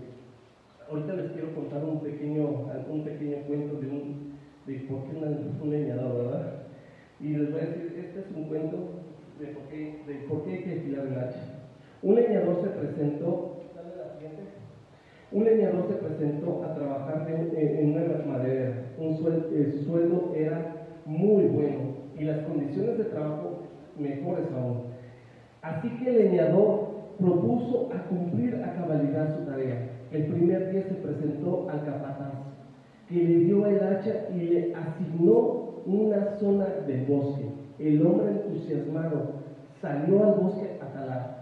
ahorita 0.89 1.13
les 1.13 1.31
quiero 1.31 1.53
contar 1.55 1.83
un 1.83 1.99
pequeño, 1.99 2.65
un 2.89 3.03
pequeño 3.03 3.37
cuento 3.47 3.79
de, 3.79 3.87
un, 3.87 4.28
de 4.69 4.79
por 4.87 5.03
qué 5.03 5.17
un 5.17 5.69
leñador, 5.71 6.25
¿verdad? 6.25 6.53
Y 7.19 7.29
les 7.29 7.51
voy 7.51 7.61
a 7.61 7.65
decir, 7.65 7.95
este 7.97 8.19
es 8.19 8.25
un 8.35 8.43
cuento 8.45 8.77
de 9.39 9.47
por 9.47 9.63
qué, 9.63 10.03
de 10.07 10.13
por 10.27 10.45
qué 10.45 10.51
hay 10.51 10.63
que 10.63 10.79
afilar 10.79 11.07
el 11.07 11.17
hacha. 11.17 11.59
Un 12.03 12.15
leñador 12.15 12.61
se 12.61 12.69
presentó 12.69 13.55
un 15.31 15.43
leñador 15.43 15.87
se 15.87 15.93
presentó 15.93 16.63
a 16.63 16.73
trabajar 16.73 17.27
en, 17.29 17.91
una 17.91 18.25
madera. 18.25 18.73
Un 18.97 19.15
el 19.55 19.73
sueldo 19.85 20.33
era 20.35 20.87
muy 21.05 21.43
bueno 21.45 21.97
y 22.17 22.23
las 22.23 22.39
condiciones 22.39 22.97
de 22.97 23.03
trabajo 23.05 23.59
mejores 23.95 24.45
aún. 24.55 24.85
Así 25.61 25.89
que 25.97 26.09
el 26.09 26.31
leñador 26.31 26.89
propuso 27.19 27.91
a 27.93 28.07
cumplir 28.07 28.55
a 28.55 28.73
cabalidad 28.73 29.37
su 29.37 29.45
tarea. 29.45 29.89
El 30.11 30.25
primer 30.25 30.71
día 30.71 30.83
se 30.83 30.95
presentó 30.95 31.69
al 31.69 31.85
capataz, 31.85 32.48
que 33.09 33.15
le 33.15 33.39
dio 33.39 33.65
el 33.65 33.81
hacha 33.81 34.27
y 34.35 34.39
le 34.39 34.75
asignó 34.75 35.81
una 35.85 36.37
zona 36.37 36.65
de 36.87 37.03
bosque. 37.05 37.45
El 37.79 38.05
hombre 38.05 38.29
entusiasmado 38.29 39.39
salió 39.81 40.23
al 40.23 40.33
bosque 40.35 40.77
a 40.79 40.93
talar. 40.93 41.39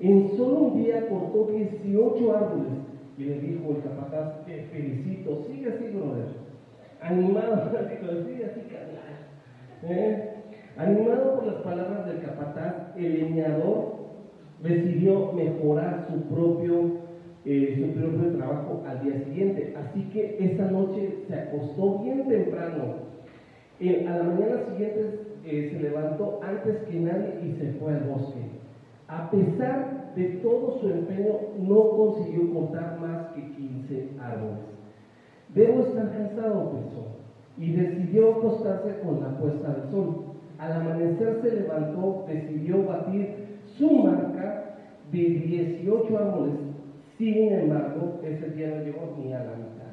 En 0.00 0.36
solo 0.36 0.60
un 0.60 0.82
día 0.82 1.08
cortó 1.08 1.46
18 1.52 2.36
árboles 2.36 2.72
y 3.16 3.24
le 3.24 3.40
dijo 3.40 3.70
el 3.70 3.82
capataz, 3.82 4.44
te 4.44 4.62
felicito, 4.64 5.42
sigue 5.46 5.70
así, 5.70 5.86
brother. 5.88 6.26
Animado, 7.00 7.70
sigue 8.26 8.44
así. 8.44 8.60
¿Eh? 9.84 10.34
Animado 10.76 11.36
por 11.36 11.46
las 11.46 11.62
palabras 11.62 12.06
del 12.06 12.20
capataz, 12.20 12.96
el 12.96 13.20
leñador 13.20 13.98
decidió 14.62 15.32
mejorar 15.32 16.06
su 16.10 16.22
propio, 16.34 17.07
eh, 17.44 17.76
su 17.78 18.00
propio 18.00 18.36
trabajo 18.36 18.84
al 18.86 19.02
día 19.02 19.24
siguiente. 19.24 19.74
Así 19.76 20.02
que 20.10 20.36
esa 20.40 20.70
noche 20.70 21.24
se 21.26 21.34
acostó 21.34 22.00
bien 22.00 22.28
temprano. 22.28 23.08
Eh, 23.80 24.06
a 24.08 24.18
la 24.18 24.24
mañana 24.24 24.60
siguiente 24.70 25.26
se 25.44 25.80
levantó 25.80 26.40
antes 26.42 26.76
que 26.82 27.00
nadie 27.00 27.40
y 27.42 27.52
se 27.52 27.72
fue 27.78 27.94
al 27.94 28.04
bosque. 28.04 28.40
A 29.06 29.30
pesar 29.30 30.12
de 30.14 30.24
todo 30.42 30.78
su 30.80 30.88
empeño, 30.88 31.32
no 31.58 31.90
consiguió 31.90 32.52
cortar 32.52 32.98
más 33.00 33.28
que 33.28 33.40
15 33.52 34.10
árboles. 34.20 34.58
Debo 35.54 35.80
estar 35.80 36.10
cansado, 36.10 36.72
pensó, 36.72 37.06
y 37.56 37.72
decidió 37.72 38.32
acostarse 38.34 39.00
con 39.00 39.20
la 39.20 39.38
puesta 39.38 39.72
del 39.72 39.90
sol. 39.90 40.24
Al 40.58 40.72
amanecer 40.72 41.40
se 41.40 41.60
levantó, 41.60 42.24
decidió 42.28 42.84
batir 42.84 43.46
su 43.78 43.90
marca 43.90 44.76
de 45.10 45.18
18 45.18 46.18
árboles. 46.18 46.54
Sin 47.18 47.52
embargo, 47.52 48.20
ese 48.22 48.50
día 48.50 48.68
no 48.68 48.84
llegó 48.84 49.16
ni 49.18 49.32
a 49.32 49.40
la 49.40 49.56
mitad. 49.56 49.88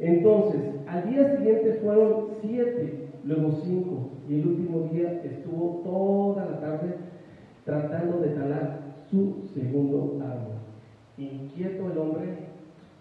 Entonces, 0.00 0.60
al 0.88 1.08
día 1.08 1.36
siguiente 1.36 1.78
fueron 1.80 2.26
7, 2.42 3.08
luego 3.24 3.52
5, 3.52 4.10
y 4.28 4.40
el 4.40 4.46
último 4.48 4.88
día 4.92 5.22
estuvo 5.22 5.82
toda 5.84 6.50
la 6.50 6.60
tarde 6.60 6.96
tratando 7.64 8.18
de 8.18 8.30
talar 8.30 8.80
su 9.08 9.48
segundo 9.54 10.18
árbol. 10.20 10.56
Inquieto 11.16 11.92
el 11.92 11.98
hombre, 11.98 12.28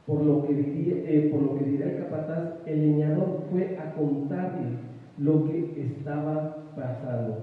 por 0.05 0.21
lo 0.23 0.45
que 0.45 0.53
diría, 0.53 0.95
eh, 1.07 1.29
por 1.31 1.41
lo 1.41 1.57
que 1.57 1.65
dirá 1.65 1.87
el 1.87 1.97
capataz, 2.03 2.59
el 2.67 2.79
leñador 2.79 3.41
fue 3.49 3.75
a 3.79 3.91
contarle 3.95 4.77
lo 5.17 5.45
que 5.45 5.81
estaba 5.81 6.57
pasando 6.75 7.39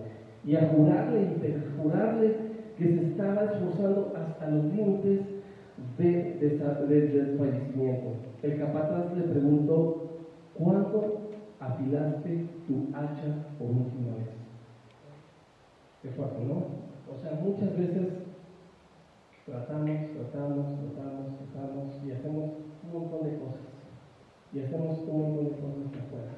y 0.47 0.55
a 0.55 0.69
jurarle 0.69 1.23
y 1.23 1.41
perjurarle 1.41 2.37
que 2.79 2.87
se 2.87 3.07
estaba 3.07 3.45
esforzando 3.45 4.13
hasta 4.17 4.49
los 4.49 4.65
límites 4.67 5.32
de, 6.03 7.09
desfallecimiento. 7.09 8.13
El 8.43 8.59
capataz 8.59 9.17
le 9.17 9.23
preguntó, 9.23 10.11
¿cuándo 10.55 11.31
afilaste 11.61 12.47
tu 12.67 12.89
hacha 12.95 13.47
por 13.59 13.71
última 13.71 14.17
vez? 14.17 14.29
Qué 16.03 16.09
fuerte, 16.11 16.45
¿no? 16.45 16.83
O 17.13 17.17
sea, 17.21 17.39
muchas 17.41 17.77
veces 17.77 18.09
tratamos, 19.47 19.99
tratamos, 20.13 20.67
tratamos, 20.81 21.27
tratamos 21.53 22.01
y 22.05 22.11
hacemos 22.11 22.51
un 22.83 22.93
montón 22.93 23.25
de 23.25 23.39
cosas. 23.39 23.61
Y 24.53 24.61
hacemos 24.61 24.99
un 25.07 25.23
montón 25.23 25.45
de 25.45 25.51
cosas 25.51 25.87
afuera. 25.87 26.33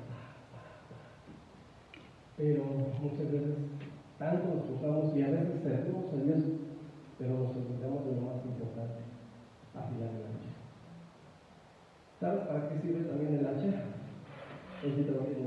pero 2.37 2.64
muchas 3.00 3.31
veces 3.31 3.57
tanto 4.18 4.48
nos 4.48 4.68
enfocamos 4.68 5.16
y 5.16 5.22
a 5.22 5.31
veces 5.31 5.62
servimos 5.62 6.12
a 6.12 6.16
Dios, 6.16 6.44
pero 7.18 7.38
nos 7.38 7.57
olvidamos 7.57 8.05
de 8.05 8.14
lo 8.14 8.22
más 8.22 8.44
importante, 8.44 9.13
afilar 9.74 10.10
el 10.10 10.24
hacha. 10.24 10.52
¿Sabes 12.20 12.46
para 12.46 12.68
qué 12.68 12.80
sirve 12.80 13.04
también 13.04 13.34
el 13.34 13.46
hacha? 13.46 13.70
Es 14.82 14.96
decir, 14.96 15.06
también 15.14 15.37
el 15.38 15.44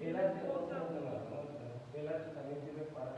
El 0.00 0.16
hacha, 0.16 0.42
el 1.94 2.08
hacha 2.08 2.34
también 2.34 2.58
sirve 2.64 2.82
para 2.92 3.14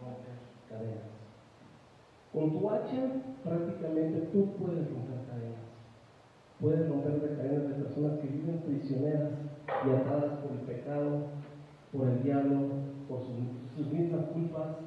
romper 0.00 0.36
cadenas. 0.68 1.14
Con 2.32 2.50
tu 2.50 2.70
hacha 2.70 3.02
prácticamente 3.44 4.28
tú 4.32 4.56
puedes 4.58 4.90
romper. 4.90 5.13
Puedes 6.64 6.88
romper 6.88 7.20
las 7.20 7.36
cadenas 7.36 7.68
de 7.68 7.84
personas 7.84 8.20
que 8.20 8.26
viven 8.26 8.64
prisioneras 8.64 9.32
y 9.68 9.90
atadas 9.90 10.40
por 10.40 10.52
el 10.52 10.64
pecado, 10.64 11.28
por 11.92 12.08
el 12.08 12.22
diablo, 12.22 12.56
por 13.06 13.20
sus, 13.20 13.92
mismas 13.92 14.24
culpas, 14.32 14.80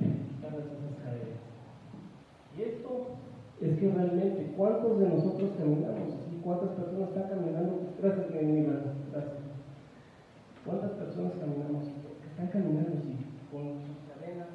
quitarles 0.00 0.64
esas 0.64 0.96
cadenas. 1.04 1.44
Y 2.56 2.62
esto 2.62 3.20
es 3.60 3.78
que 3.78 3.92
realmente, 3.92 4.54
¿cuántos 4.56 4.98
de 4.98 5.08
nosotros 5.10 5.50
caminamos 5.58 6.08
así? 6.08 6.40
¿Cuántas 6.42 6.70
personas 6.70 7.08
están 7.10 7.28
caminando? 7.36 7.92
Gracias, 8.00 8.30
mi 8.30 8.62
gracias. 8.64 9.44
¿Cuántas 10.64 10.92
personas 10.92 11.32
caminamos? 11.38 11.84
Están 11.84 12.48
caminando 12.48 12.96
así, 12.96 13.12
con 13.52 13.76
sus 13.84 14.08
cadenas 14.08 14.48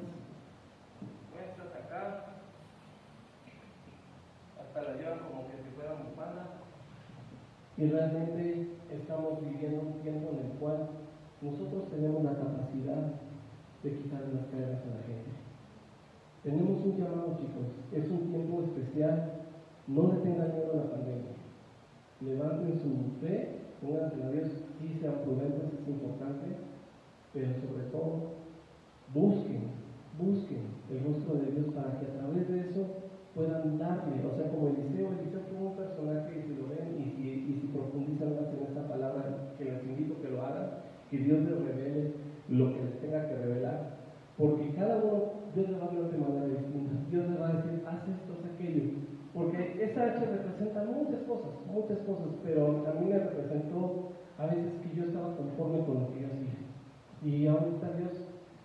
puestas 1.30 1.70
acá, 1.78 2.33
la 4.82 4.96
llevan 4.96 5.18
como 5.30 5.46
que 5.46 5.62
si 5.62 5.70
fuera 5.76 5.94
bufanda. 5.94 6.60
Y 7.76 7.86
realmente 7.86 8.68
estamos 8.90 9.40
viviendo 9.40 9.80
un 9.80 10.02
tiempo 10.02 10.30
en 10.32 10.50
el 10.50 10.58
cual 10.58 10.88
nosotros 11.42 11.90
tenemos 11.90 12.24
la 12.24 12.34
capacidad 12.34 13.20
de 13.82 13.96
quitar 13.96 14.22
las 14.32 14.46
cadenas 14.46 14.82
a 14.82 14.96
la 14.96 15.02
gente. 15.02 15.30
Tenemos 16.42 16.84
un 16.84 16.96
llamado, 16.96 17.36
chicos. 17.38 17.72
Es 17.92 18.10
un 18.10 18.30
tiempo 18.30 18.62
especial. 18.62 19.32
No 19.86 20.12
le 20.12 20.20
tengan 20.20 20.52
miedo 20.52 20.72
a 20.72 20.76
la 20.76 20.90
pandemia. 20.90 21.34
Levanten 22.20 22.78
su 22.78 23.20
fe, 23.20 23.60
pónganse 23.82 24.22
a 24.22 24.30
Dios, 24.30 24.48
sí 24.80 24.96
sean 25.00 25.20
prudentes, 25.24 25.80
es 25.80 25.88
importante, 25.88 26.56
pero 27.34 27.48
sobre 27.52 27.84
todo, 27.92 28.32
busquen, 29.12 29.68
busquen 30.18 30.62
el 30.90 31.04
rostro 31.04 31.34
de 31.34 31.52
Dios 31.52 31.74
para 31.74 31.98
que 31.98 32.06
a 32.06 32.18
través 32.18 32.48
de 32.48 32.60
eso 32.60 32.86
puedan 33.34 33.78
darle, 33.78 34.24
o 34.24 34.36
sea, 34.36 34.50
como 34.50 34.68
Eliseo, 34.68 35.10
Eliseo 35.12 35.42
fue 35.50 35.66
un 35.66 35.76
personaje, 35.76 36.42
si 36.46 36.54
lo 36.54 36.68
ven 36.68 36.94
y 36.98 37.10
si, 37.10 37.22
y 37.50 37.70
profundizan 37.74 38.36
más 38.36 38.52
en 38.54 38.66
esta 38.68 38.86
palabra, 38.86 39.54
que 39.58 39.64
les 39.64 39.82
invito 39.84 40.22
que 40.22 40.30
lo 40.30 40.42
hagan, 40.42 40.70
que 41.10 41.18
Dios 41.18 41.40
les 41.40 41.58
revele 41.58 42.12
lo 42.48 42.72
que 42.72 42.84
les 42.84 43.00
tenga 43.00 43.28
que 43.28 43.36
revelar, 43.36 44.04
porque 44.36 44.74
cada 44.74 44.98
uno, 44.98 45.46
Dios 45.54 45.70
le 45.70 45.78
va 45.78 45.84
a 45.84 45.88
hablar 45.88 46.10
de 46.10 46.18
manera 46.18 46.46
distinta. 46.46 46.94
Dios 47.10 47.28
le 47.30 47.38
va 47.38 47.48
a 47.48 47.52
decir, 47.54 47.82
haz 47.86 48.02
esto, 48.02 48.34
haz 48.34 48.50
aquello. 48.50 48.82
Porque 49.32 49.78
esa 49.82 50.04
hacha 50.04 50.26
representa 50.26 50.84
muchas 50.84 51.22
cosas, 51.22 51.54
muchas 51.66 51.98
cosas, 52.06 52.34
pero 52.42 52.86
a 52.86 52.92
mí 52.98 53.06
me 53.06 53.18
representó 53.18 54.10
a 54.38 54.46
veces 54.46 54.74
que 54.82 54.96
yo 54.96 55.04
estaba 55.04 55.36
conforme 55.36 55.84
con 55.86 56.00
lo 56.00 56.08
que 56.10 56.22
yo 56.22 56.26
hacía. 56.26 56.58
Y 57.22 57.46
ahorita 57.46 57.94
Dios, 57.98 58.12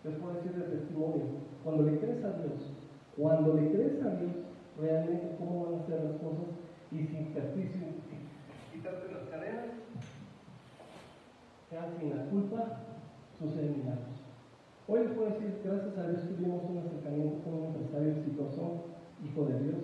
les 0.03 0.15
puedo 0.15 0.33
decir 0.33 0.53
el 0.55 0.79
testimonio, 0.79 1.25
cuando 1.63 1.83
le 1.83 1.99
crees 1.99 2.23
a 2.23 2.33
Dios, 2.33 2.73
cuando 3.17 3.53
le 3.53 3.71
crees 3.71 4.01
a 4.03 4.09
Dios, 4.15 4.35
realmente 4.79 5.35
cómo 5.37 5.65
van 5.65 5.81
a 5.81 5.85
ser 5.85 6.03
las 6.03 6.13
cosas 6.17 6.49
y 6.91 6.97
sin 6.97 7.33
casticio, 7.33 7.81
quitarte 8.73 9.11
las 9.11 9.29
cadenas, 9.29 9.73
sin 11.97 12.09
la 12.15 12.25
culpa, 12.25 12.81
suceden 13.37 13.79
milagros. 13.79 14.19
Hoy 14.87 14.99
les 15.01 15.11
puedo 15.11 15.29
decir, 15.29 15.61
gracias 15.63 15.97
a 15.97 16.07
Dios 16.09 16.27
tuvimos 16.27 16.63
un 16.69 16.77
acercamiento 16.79 17.43
con 17.43 17.53
un 17.53 17.65
empresario 17.67 18.11
exitoso, 18.11 18.85
hijo 19.23 19.45
de 19.45 19.59
Dios. 19.63 19.83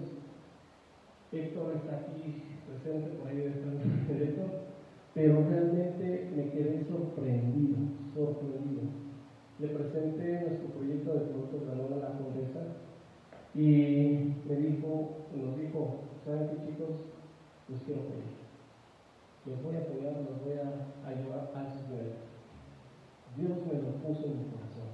Héctor 1.31 1.73
está 1.75 1.97
aquí 1.97 2.43
presente, 2.67 3.17
por 3.17 3.27
ahí 3.27 3.41
estar 3.41 3.73
derecho, 4.07 4.41
pero 5.13 5.47
realmente 5.49 6.31
me 6.35 6.49
quedé 6.49 6.83
sorprendido, 6.83 7.77
sorprendido. 8.13 8.81
Le 9.59 9.67
presenté 9.67 10.41
nuestro 10.41 10.67
proyecto 10.69 11.13
de 11.13 11.19
producto 11.19 11.61
granola 11.65 11.95
a 11.95 12.09
la 12.09 12.17
condesa 12.17 12.61
y 13.53 14.35
me 14.47 14.55
dijo, 14.55 15.27
nos 15.33 15.57
dijo, 15.57 16.01
¿saben 16.25 16.49
qué 16.49 16.65
chicos? 16.65 16.89
Los 17.69 17.81
quiero 17.81 18.01
apoyar. 18.01 18.44
Los 19.45 19.61
voy 19.61 19.75
a 19.75 19.79
apoyar, 19.85 20.17
los 20.25 20.41
voy 20.41 20.57
a 20.57 20.89
ayudar 21.05 21.53
a 21.53 21.61
niveles. 21.69 22.17
Dios 23.37 23.61
me 23.67 23.77
lo 23.77 23.93
puso 24.01 24.25
en 24.25 24.39
mi 24.41 24.45
corazón. 24.49 24.89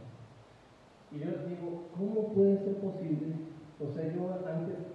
Y 1.12 1.20
yo 1.20 1.32
les 1.32 1.48
digo, 1.48 1.88
¿cómo 1.96 2.34
puede 2.34 2.58
ser 2.60 2.76
posible? 2.84 3.32
O 3.80 3.88
sea, 3.88 4.12
yo 4.12 4.28
antes, 4.44 4.92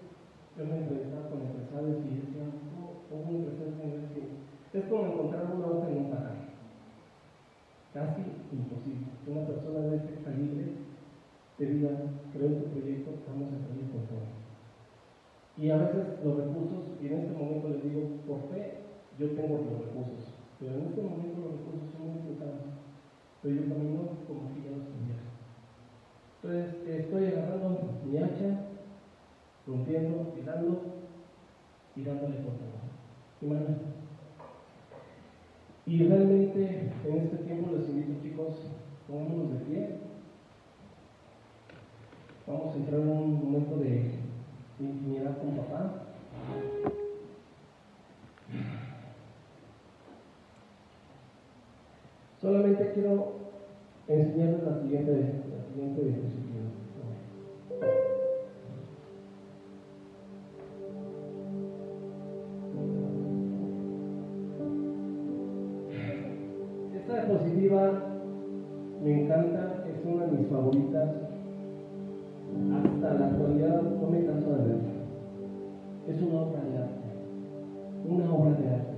yo 0.59 0.65
me 0.65 0.77
entrevistaba 0.77 1.31
con 1.31 1.41
empresarios 1.41 2.05
y 2.05 2.21
decía, 2.21 2.53
¿cómo, 2.69 3.01
cómo 3.09 3.39
un 3.39 3.45
empresario 3.49 4.03
decía? 4.03 4.29
Es 4.75 4.85
como 4.93 5.07
encontrar 5.07 5.49
una 5.55 5.67
hoja 5.67 5.89
en 5.89 5.99
un 6.05 6.11
pajar. 6.11 6.37
Casi 7.95 8.23
imposible. 8.53 9.09
Que 9.25 9.31
una 9.31 9.47
persona 9.47 9.89
de 9.89 9.97
este 9.97 10.21
calibre 10.21 10.65
te 11.57 11.65
diga, 11.65 11.91
creo 12.33 12.47
en 12.47 12.61
tu 12.61 12.69
proyecto, 12.77 13.11
vamos 13.27 13.49
a 13.57 13.67
salir 13.67 13.89
por 13.89 14.05
favor. 14.05 14.29
Y 15.57 15.71
a 15.71 15.77
veces 15.79 16.21
los 16.23 16.37
recursos, 16.37 17.01
y 17.01 17.07
en 17.07 17.13
este 17.15 17.33
momento 17.33 17.69
les 17.71 17.83
digo, 17.83 18.03
por 18.27 18.53
fe, 18.53 18.86
yo 19.19 19.31
tengo 19.31 19.59
los 19.59 19.87
recursos, 19.87 20.35
pero 20.61 20.75
en 20.75 20.87
este 20.87 21.03
momento 21.03 21.41
los 21.41 21.53
recursos 21.53 21.91
son 21.93 22.09
muy 22.09 22.23
limitados 22.23 22.77
pero 23.47 23.55
yo 23.55 23.69
camino 23.69 24.01
como 24.27 24.49
si 24.49 24.65
ya 24.65 24.77
los 24.77 24.87
tuviera. 24.91 25.23
Entonces 26.43 27.01
estoy 27.01 27.27
agarrando 27.27 28.01
mi 28.05 28.19
hacha, 28.19 28.67
rompiendo, 29.67 30.33
tirando 30.35 30.83
y 31.95 32.03
dándole 32.03 32.37
por 32.39 32.55
todo. 32.55 32.77
Y 35.87 36.09
realmente 36.09 36.91
en 37.07 37.17
este 37.19 37.37
tiempo 37.37 37.77
les 37.77 37.89
invito 37.89 38.21
chicos, 38.21 38.55
pongámonos 39.07 39.53
de 39.53 39.65
pie. 39.65 39.91
Vamos 42.49 42.75
a 42.75 42.79
entrar 42.79 43.01
en 43.01 43.09
un 43.09 43.45
momento 43.45 43.77
de 43.77 44.11
intimidad 44.81 45.39
con 45.39 45.57
papá. 45.57 46.03
Solamente 52.47 52.93
quiero 52.95 53.33
enseñarles 54.07 54.63
la 54.63 54.81
siguiente, 54.81 55.11
la 55.11 55.65
siguiente 55.67 56.01
disposición. 56.01 56.67
Esta 66.95 67.15
diapositiva 67.15 67.93
me 69.03 69.23
encanta, 69.23 69.85
es 69.91 70.07
una 70.07 70.27
de 70.27 70.39
mis 70.39 70.47
favoritas. 70.47 71.11
Hasta 72.73 73.15
la 73.15 73.27
actualidad 73.27 73.83
no 73.83 74.09
me 74.09 74.25
canso 74.25 74.51
de 74.51 74.69
verla. 74.69 74.93
Es 76.07 76.23
una 76.23 76.43
obra 76.43 76.63
de 76.63 76.79
arte. 76.79 77.09
Una 78.09 78.33
obra 78.33 78.51
de 78.53 78.69
arte. 78.69 78.96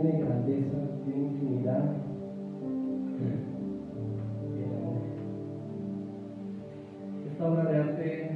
Tiene 0.00 0.20
grandeza, 0.20 0.78
tiene 1.04 1.24
infinidad, 1.26 1.84
tiene 4.52 4.66
amor. 4.76 4.96
Esta 7.30 7.50
obra 7.50 7.64
de 7.64 7.76
arte 7.78 8.30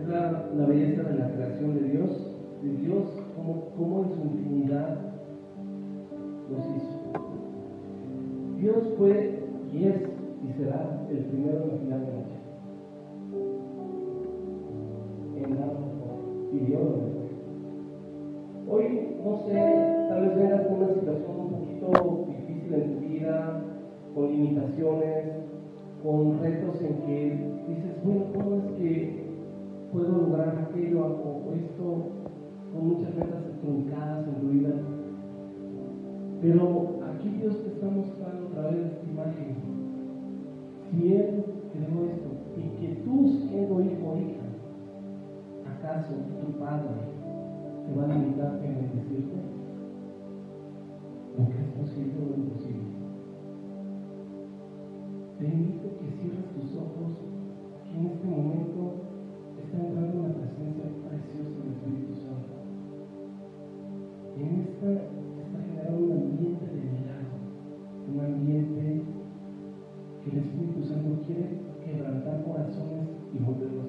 es 0.00 0.08
la, 0.08 0.50
la 0.56 0.66
belleza 0.66 1.02
de 1.04 1.18
la 1.18 1.32
creación 1.32 1.74
de 1.74 1.88
Dios, 1.88 2.10
de 2.62 2.70
Dios, 2.76 3.04
como, 3.36 3.70
como 3.76 4.02
en 4.02 4.08
su 4.10 4.20
infinidad 4.22 4.98
los 6.50 6.66
hizo. 6.76 7.02
Dios 8.58 8.94
fue 8.98 9.42
y 9.72 9.84
es 9.84 9.96
y 10.44 10.52
será 10.52 11.06
el 11.10 11.18
primero 11.18 11.62
en 11.62 11.68
la 11.68 11.78
final 11.78 12.00
de 12.00 12.06
la 12.06 12.18
noche. 12.18 12.38
En 15.36 15.56
dar 15.56 15.76
y 16.52 16.58
Dios 16.58 16.82
lo. 16.82 17.21
Hoy, 18.68 19.16
no 19.24 19.36
sé, 19.38 19.52
tal 20.08 20.20
vez 20.20 20.36
vengas 20.36 20.66
con 20.66 20.76
una 20.76 20.94
situación 20.94 21.36
un 21.36 21.50
poquito 21.50 22.26
difícil 22.28 22.74
en 22.74 22.94
tu 22.94 23.00
vida, 23.00 23.60
con 24.14 24.30
limitaciones, 24.30 25.26
con 26.02 26.40
retos 26.40 26.80
en 26.80 26.94
que 27.06 27.38
dices, 27.68 28.04
bueno, 28.04 28.24
¿cómo 28.34 28.56
es 28.56 28.64
que 28.78 29.26
puedo 29.92 30.12
lograr 30.12 30.68
aquello 30.70 31.06
o 31.06 31.52
esto? 31.54 31.84
Con 32.72 32.88
muchas 32.88 33.14
metas 33.14 33.42
truncadas 33.60 34.26
en 34.28 34.34
tu 34.34 34.48
vida. 34.48 34.70
Pero 36.40 37.00
aquí 37.10 37.28
Dios 37.40 37.62
te 37.62 37.68
está 37.68 37.86
mostrando 37.86 38.46
a 38.46 38.50
través 38.52 38.76
de 38.76 38.86
esta 38.86 39.10
imagen. 39.10 39.56
Si 40.90 41.12
Él 41.14 41.44
creó 41.72 42.04
esto, 42.06 42.28
y 42.56 42.80
que 42.80 42.94
tú, 43.02 43.28
siendo 43.48 43.80
hijo 43.80 44.12
o 44.12 44.18
hija, 44.18 44.42
acaso 45.76 46.12
tu 46.40 46.58
padre, 46.58 47.21
van 47.96 48.10
humanidad 48.10 48.60
que 48.60 48.68
necesita, 48.68 49.36
lo 51.36 51.48
que 51.48 51.58
es 51.60 51.68
posible 51.76 52.14
o 52.20 52.36
imposible. 52.36 52.92
Te 55.38 55.44
invito 55.46 55.88
que 55.98 56.10
cierres 56.16 56.46
tus 56.54 56.76
ojos, 56.76 57.12
que 57.84 57.98
en 57.98 58.06
este 58.06 58.26
momento 58.26 58.80
está 59.60 59.76
entrando 59.76 60.18
en 60.18 60.22
la 60.22 60.34
presencia 60.40 60.84
preciosa 61.04 61.52
del 61.58 61.72
Espíritu 61.72 62.14
Santo. 62.16 62.54
Y 64.36 64.42
en 64.42 64.60
esta 64.60 64.88
está 65.42 65.58
generando 65.60 66.04
un 66.06 66.12
ambiente 66.12 66.66
de 66.66 66.80
milagro, 66.80 67.36
un 68.08 68.20
ambiente 68.20 69.02
que 70.24 70.30
el 70.30 70.38
Espíritu 70.38 70.82
Santo 70.82 71.20
quiere 71.26 71.60
quebrantar 71.84 72.44
corazones 72.44 73.08
y 73.34 73.38
volverlo 73.38 73.81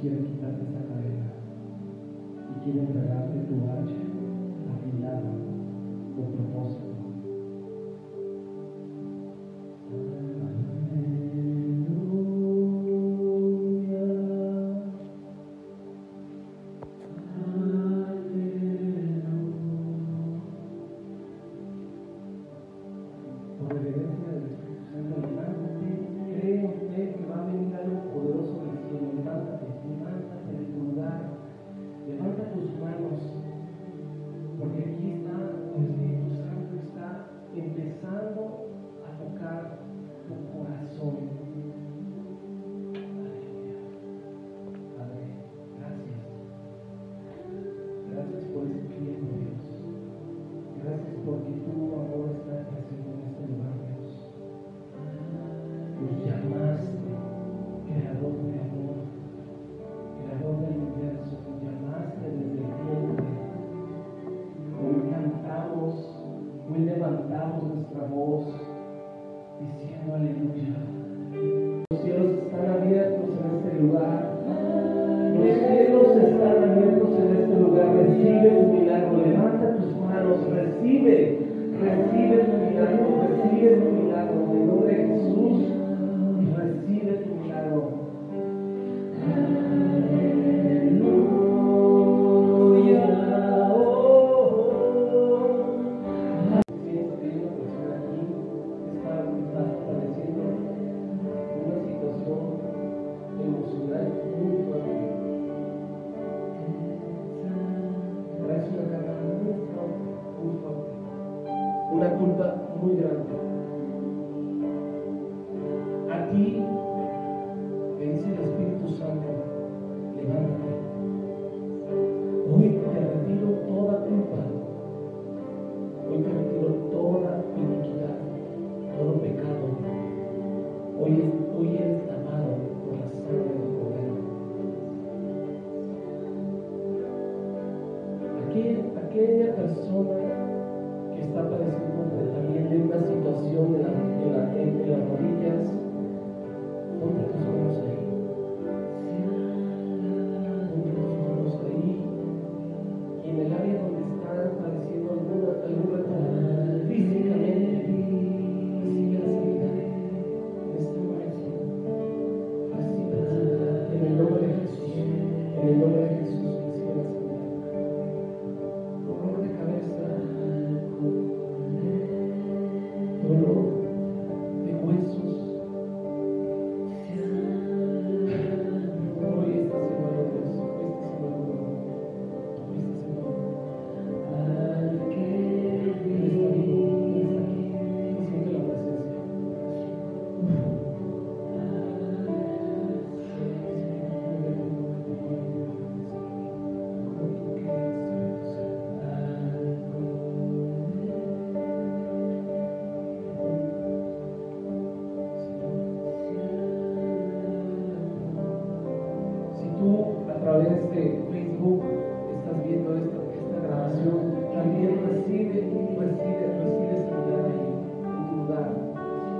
quiere 0.00 0.18
quitarte 0.18 0.62
esta 0.62 0.80
cadena 0.86 1.26
y 2.50 2.64
quiere 2.64 2.80
entregarte 2.86 3.38
tu 3.50 3.54
hacha 3.66 3.98
afilada 4.70 5.32
con 6.14 6.26
propósito. 6.36 6.97
recibe 80.46 81.47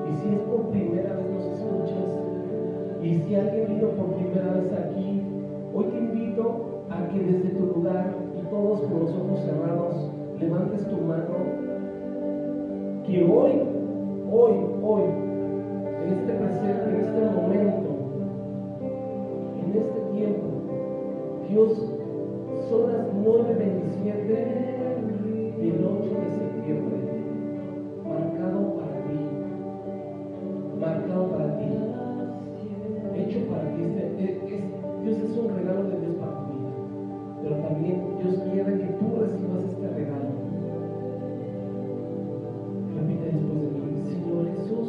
Y 0.09 0.16
si 0.16 0.34
es 0.34 0.40
por 0.40 0.68
primera 0.70 1.16
vez 1.16 1.26
nos 1.30 1.44
escuchas, 1.44 2.11
y 3.02 3.14
si 3.14 3.34
alguien 3.34 3.68
vino 3.68 3.88
por 3.90 4.14
primera 4.14 4.54
vez 4.54 4.72
aquí, 4.72 5.22
hoy 5.74 5.84
te 5.84 5.98
invito 5.98 6.82
a 6.88 7.09
que 7.09 7.18
desde 7.20 7.50
tu 7.50 7.66
lugar 7.66 8.14
y 8.36 8.42
todos 8.48 8.80
con 8.80 9.00
los 9.00 9.11
ojos 9.11 9.40
cerrados 9.44 10.11
levantes 10.40 10.88
tu 10.88 10.96
mano, 10.96 11.36
que 13.06 13.24
hoy, 13.24 13.52
hoy, 14.32 14.52
hoy, 14.82 15.02
en 16.02 16.12
este 16.12 16.32
presente, 16.32 16.88
en 16.88 17.00
este 17.00 17.20
momento, 17.20 17.90
en 19.62 19.76
este 19.76 20.00
tiempo, 20.16 20.48
Dios, 21.50 21.70
son 22.70 22.92
las 22.92 23.06
9.27 23.14 24.26
del 25.59 25.84
8 25.84 26.02
de 26.02 26.28
septiembre, 26.30 27.17
pero 37.49 37.62
también 37.62 38.03
Dios 38.22 38.34
quiere 38.53 38.78
que 38.78 38.92
tú 38.99 39.16
recibas 39.18 39.64
este 39.64 39.88
regalo. 39.88 40.28
Repite 42.94 43.24
después 43.24 43.62
de 43.62 43.68
mí, 43.70 44.03
Señor 44.05 44.46
Jesús, 44.51 44.88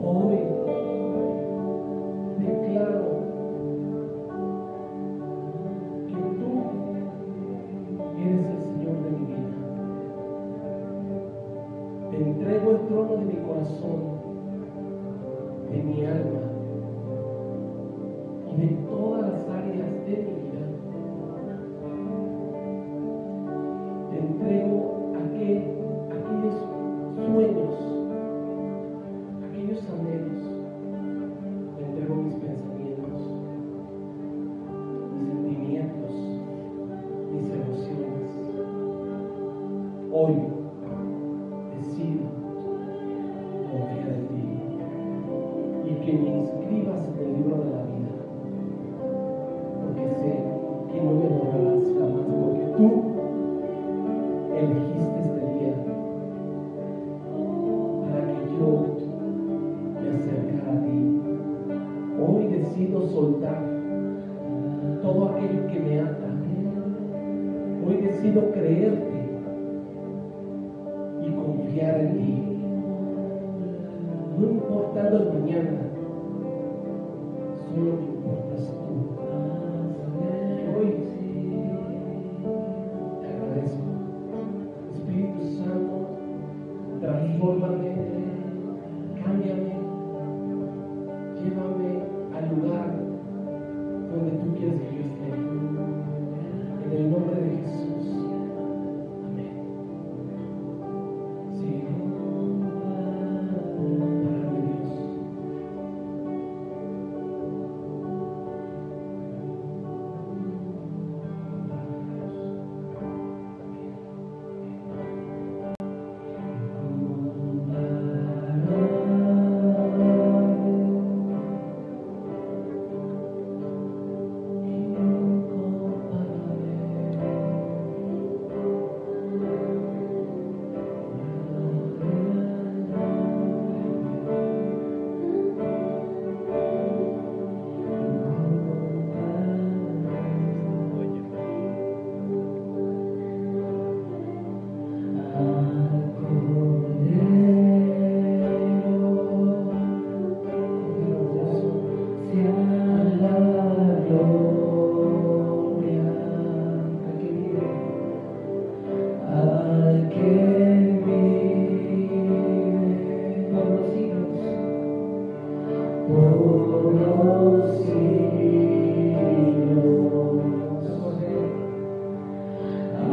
hoy 0.00 0.38
declaro 2.38 3.12
que 6.08 6.20
tú 6.38 6.50
eres 8.16 8.46
el 8.46 8.60
Señor 8.62 8.96
de 9.02 9.10
mi 9.10 9.26
vida. 9.26 9.52
Te 12.10 12.16
entrego 12.16 12.70
el 12.70 12.80
trono 12.86 13.16
de 13.16 13.24
mi 13.26 13.36
corazón, 13.46 14.11